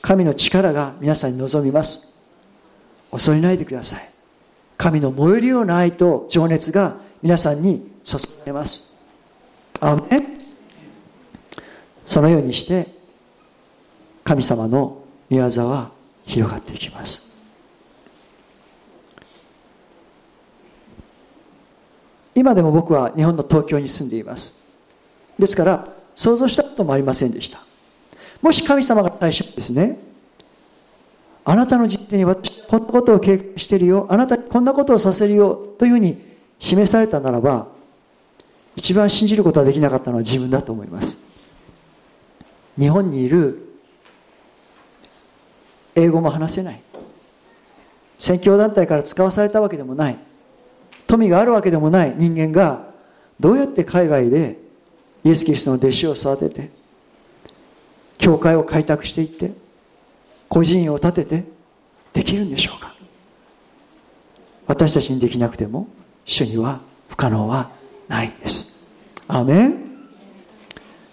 [0.00, 2.18] 神の力が皆さんに望みます。
[3.10, 4.12] 恐れないでください。
[4.82, 8.96] 神の燃えるような愛と情熱が皆さんに注がれます
[9.80, 10.22] アメン
[12.04, 12.88] そのようにして
[14.24, 15.92] 神様の御業は
[16.26, 17.31] 広がっていきます
[22.34, 24.54] 今でも僕は日本の東京に住んでいます。
[25.38, 27.60] ですから想像したこともありませんでした。
[28.40, 29.98] もし神様が最初ですね。
[31.44, 34.06] あなたの人生に私こんなことを経験してるよ。
[34.08, 35.74] あなたにこんなことをさせるよ。
[35.78, 36.22] というふうに
[36.58, 37.68] 示されたならば
[38.76, 41.18] 一番信じることはできなかったのは自分だと思います。
[42.78, 43.68] 日本にいる
[45.94, 46.80] 英語も話せない。
[48.18, 50.18] 宣教団体から使わされたわけでもない。
[51.06, 52.90] 富があるわけでもない人間が
[53.38, 54.58] どうやって海外で
[55.24, 56.70] イエス・キリストの弟子を育てて
[58.18, 59.52] 教会を開拓していって
[60.48, 61.44] 個人を立てて
[62.12, 62.94] できるんでしょうか？
[64.66, 65.88] 私たちにできなくても
[66.24, 67.70] 主には不可能は
[68.08, 68.92] ないんです。
[69.28, 69.92] アメン。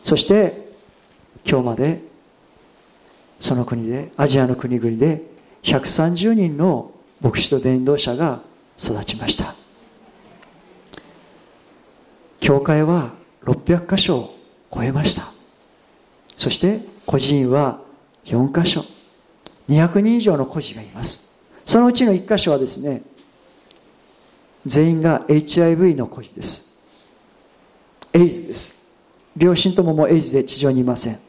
[0.04, 0.70] そして
[1.46, 2.02] 今日まで
[3.40, 5.24] その国でアジアの国々で
[5.64, 8.42] 130人の牧師と伝道者が
[8.78, 9.56] 育ちました。
[12.50, 13.12] 教会は
[13.44, 14.36] 600箇所を
[14.74, 15.32] 超えました。
[16.36, 17.80] そして孤児院は
[18.26, 18.84] 4箇所。
[19.70, 21.32] 200人以上の孤児がいます。
[21.64, 23.04] そのうちの1箇所はですね
[24.66, 26.74] 全員が HIV の孤児です。
[28.14, 28.84] エイズです。
[29.38, 31.20] 両親とももエイズで地上にいません。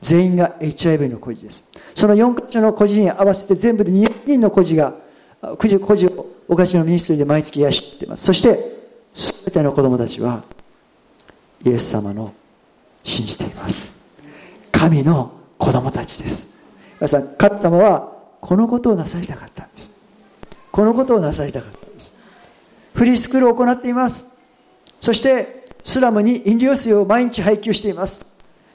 [0.00, 1.72] 全員が HIV の孤児です。
[1.96, 4.94] その4箇所の孤児に合わせて全部で200人の孤児が
[5.58, 8.26] 孤児孤児をお菓子のミニストリーで毎月養っています。
[8.26, 8.71] そして
[9.14, 10.42] 全ての子供たちは
[11.64, 12.32] イエス様の
[13.04, 14.02] 信じています。
[14.70, 16.54] 神の子供たちです。
[17.00, 20.00] 皆さん神様はこのことをなさりたかったんです。
[20.70, 22.16] このことをなさりたかったんです。
[22.94, 24.26] フリースクールを行っています。
[25.00, 28.24] そしてスラムに飲料水を毎日配給しています。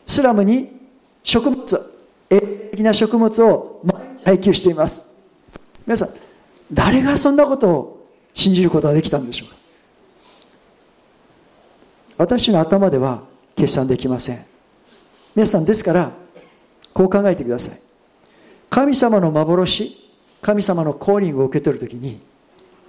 [0.05, 0.77] スラムに
[1.23, 1.91] 食物
[2.29, 5.09] 衛生的な食物を毎日配給しています。
[5.85, 6.09] 皆さん
[6.71, 9.55] 誰がそんなことを信じることができたんでしょうか？
[12.17, 13.23] 私の頭では
[13.55, 14.45] 計算できません。
[15.35, 16.11] 皆さんですから
[16.93, 17.79] こう考えてください。
[18.69, 19.95] 神様の幻
[20.41, 22.19] 神様のコーリングを受け取るときに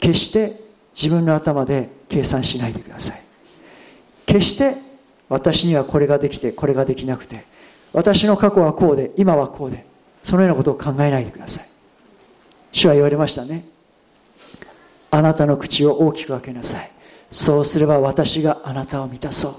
[0.01, 0.53] 決して
[0.95, 3.21] 自分の頭で計算しないでください。
[4.27, 4.75] 決して
[5.29, 7.45] 私にはこれができてこれができなくて
[7.93, 9.87] 私の過去はこうで今はこうで
[10.25, 11.69] そのようなことを考えないでください。
[12.73, 13.65] 主は言われましたね。
[15.11, 16.91] あなたの口を大きく開けなさい。
[17.31, 19.55] そうすれば私があなたを満たそう。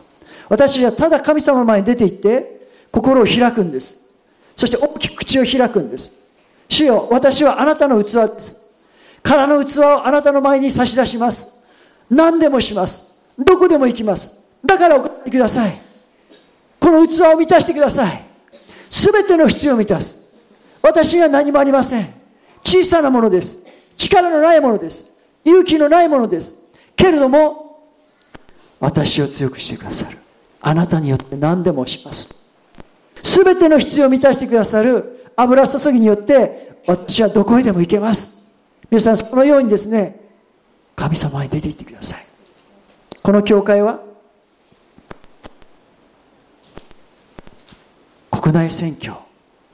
[0.50, 2.60] 私はただ神様の前に出て行って
[2.92, 4.10] 心を開くんです。
[4.56, 6.28] そして大きく口を開くんです。
[6.68, 8.70] 主よ私はあなたの器です。
[9.24, 11.64] 空の器をあなたの前に差し出します。
[12.10, 13.20] 何でもします。
[13.38, 14.44] どこでも行きます。
[14.66, 15.74] だからお答えください。
[16.80, 18.24] この器を満たしてください。
[18.90, 20.34] 全ての必要を満たす。
[20.82, 22.14] 私には何もありません。
[22.64, 23.68] 小さなものです。
[23.98, 25.20] 力のないものです。
[25.46, 26.59] 勇気のないものです。
[27.00, 27.82] けれども
[28.82, 30.18] 私を強くしてくださる。
[30.62, 32.54] あなたによって何でもします。
[33.24, 35.32] 全ての必要を満たしてくださる。
[35.38, 38.44] 油注ぎによって私はどこへでも行けます。
[38.92, 40.20] 皆さんそのようにですね
[40.98, 42.26] 神様に出て行ってください。
[43.24, 44.02] この教会は
[48.30, 49.14] 国内選挙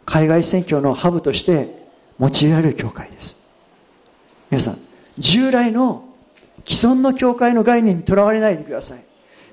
[0.05, 1.87] 海外選挙のハブとして
[2.19, 3.43] 用いられる教会です。
[4.51, 4.77] 皆さん
[5.17, 6.03] 従来の
[6.63, 8.99] 既存の教会の概念にとらわれないでください。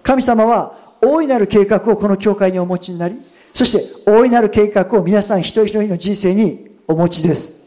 [0.02, 3.16] 神様は大いなる計画をこの教会にお持ちになり
[3.54, 3.72] そし
[4.04, 7.62] て大いなる計画を皆さん一人一人の人生にお持ちです。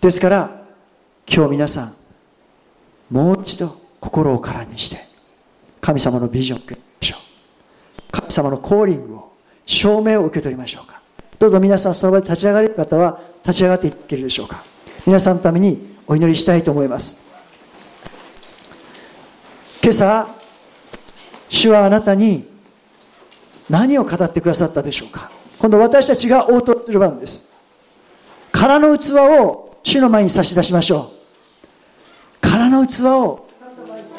[0.00, 0.62] ですから
[1.26, 1.94] 今日皆さん
[3.10, 4.98] もう一度心を空にして
[5.80, 8.12] 神様のビジョンを受け取りましょう。
[8.12, 9.32] 神様のコーリングを
[9.66, 11.00] 証明を受け取りましょうか。
[11.38, 14.64] どうぞ皆さんその場で立ち上がれる方は立ち上がっていけるでしょうか。
[15.06, 17.27] 皆さんのためにお祈りしたいと思います。
[19.82, 20.28] 今朝
[21.48, 22.46] 主はあなたに
[23.70, 25.30] 何を語ってくださったでしょうか？
[25.58, 27.52] 今度私たちが応答する番です。
[28.52, 31.66] 空の器を主の前に差し出しましょう。
[32.40, 33.48] 空の器を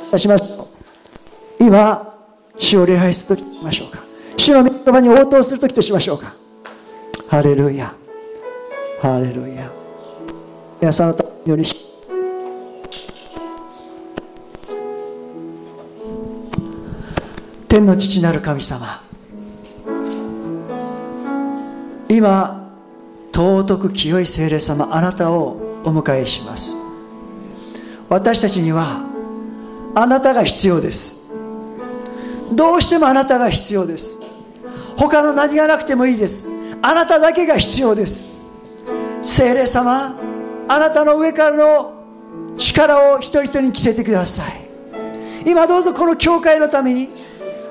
[0.10, 0.68] 差し出しましょ
[1.60, 1.64] う。
[1.64, 2.18] 今
[2.58, 4.00] 主を礼拝するときとしましょうか？
[4.38, 6.36] 主の言葉に応答するときとしましょうか？
[7.28, 7.94] ハレルヤ。
[9.02, 9.70] ハレルヤ。
[10.82, 11.76] 皆さんのためにし
[17.80, 19.02] 天の父なる神様。
[22.10, 22.74] 今
[23.32, 26.74] 尊く清い聖霊様あなたをお迎えします。
[28.10, 29.06] 私たちには
[29.96, 31.30] あなたが必要です。
[32.52, 34.20] どうしてもあなたが必要です。
[34.98, 36.50] 他の何がなくてもいいです。
[36.82, 38.28] あなただけが必要です。
[39.24, 40.20] 聖霊様
[40.68, 41.94] あなたの上からの
[42.58, 44.68] 力を一人一人に着せてください。
[45.50, 47.29] 今どうぞこの教会のために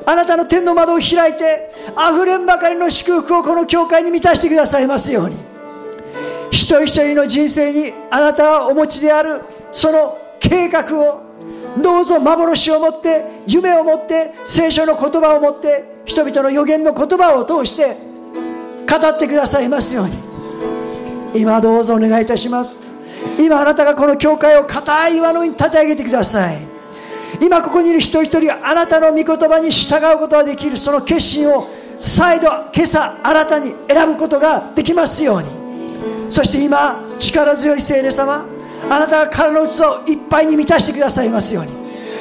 [0.09, 5.37] あなたの天の窓を開いて溢れんばかりの祝福をこの教会に満たしてくださいますように。
[6.51, 11.21] 一人一人の人生にあなたはお持ちであるその計画を
[11.83, 17.95] どうぞ幻を持って夢を持って聖書の言葉を持って人々の予言の言葉を通して
[18.91, 20.13] 語ってくださいますように。
[21.35, 22.75] 今どうぞお願いいたします。
[23.39, 26.78] 今あなたがこの教会を固い岩の上に立て上げてください。
[27.41, 31.69] 今ここにいる一人一人あなたの御言葉に従うことができるその決心を
[32.01, 35.59] 再度今朝新たに選ぶことができますように。
[36.31, 38.45] そして今力強い聖霊様
[38.91, 41.73] あなたが体の器をいっぱいに満たしてくださいますように。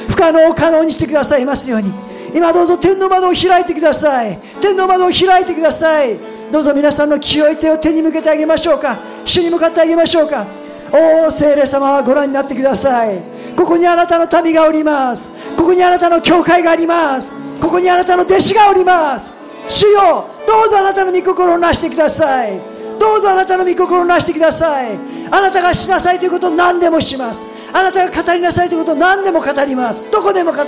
[0.09, 1.91] 不可能を可能にしてくださいますように。
[2.33, 4.39] 今どうぞ天の窓を開いてください。
[4.61, 6.17] 天の窓を開いてください。
[6.51, 8.97] どうぞ皆さんの清い手を手に向けてあげましょうか。
[9.25, 10.45] 主に向かってあげましょうか。
[10.91, 13.36] おお聖霊様ご覧になってください。
[13.57, 15.31] ここにあなたの民がおります。
[15.57, 17.33] ここにあなたの教会があります。
[17.59, 19.33] ここにあなたの弟子がおります。
[19.67, 22.61] 主よどうぞあなたの御心をなしてください。
[22.99, 24.97] どうぞあなたの御心をなしてください。
[25.31, 27.45] あなたがしなさいということを何でもします。
[27.73, 30.09] あなたが語りなさいということを何でも語ります。
[30.11, 30.55] どこでも語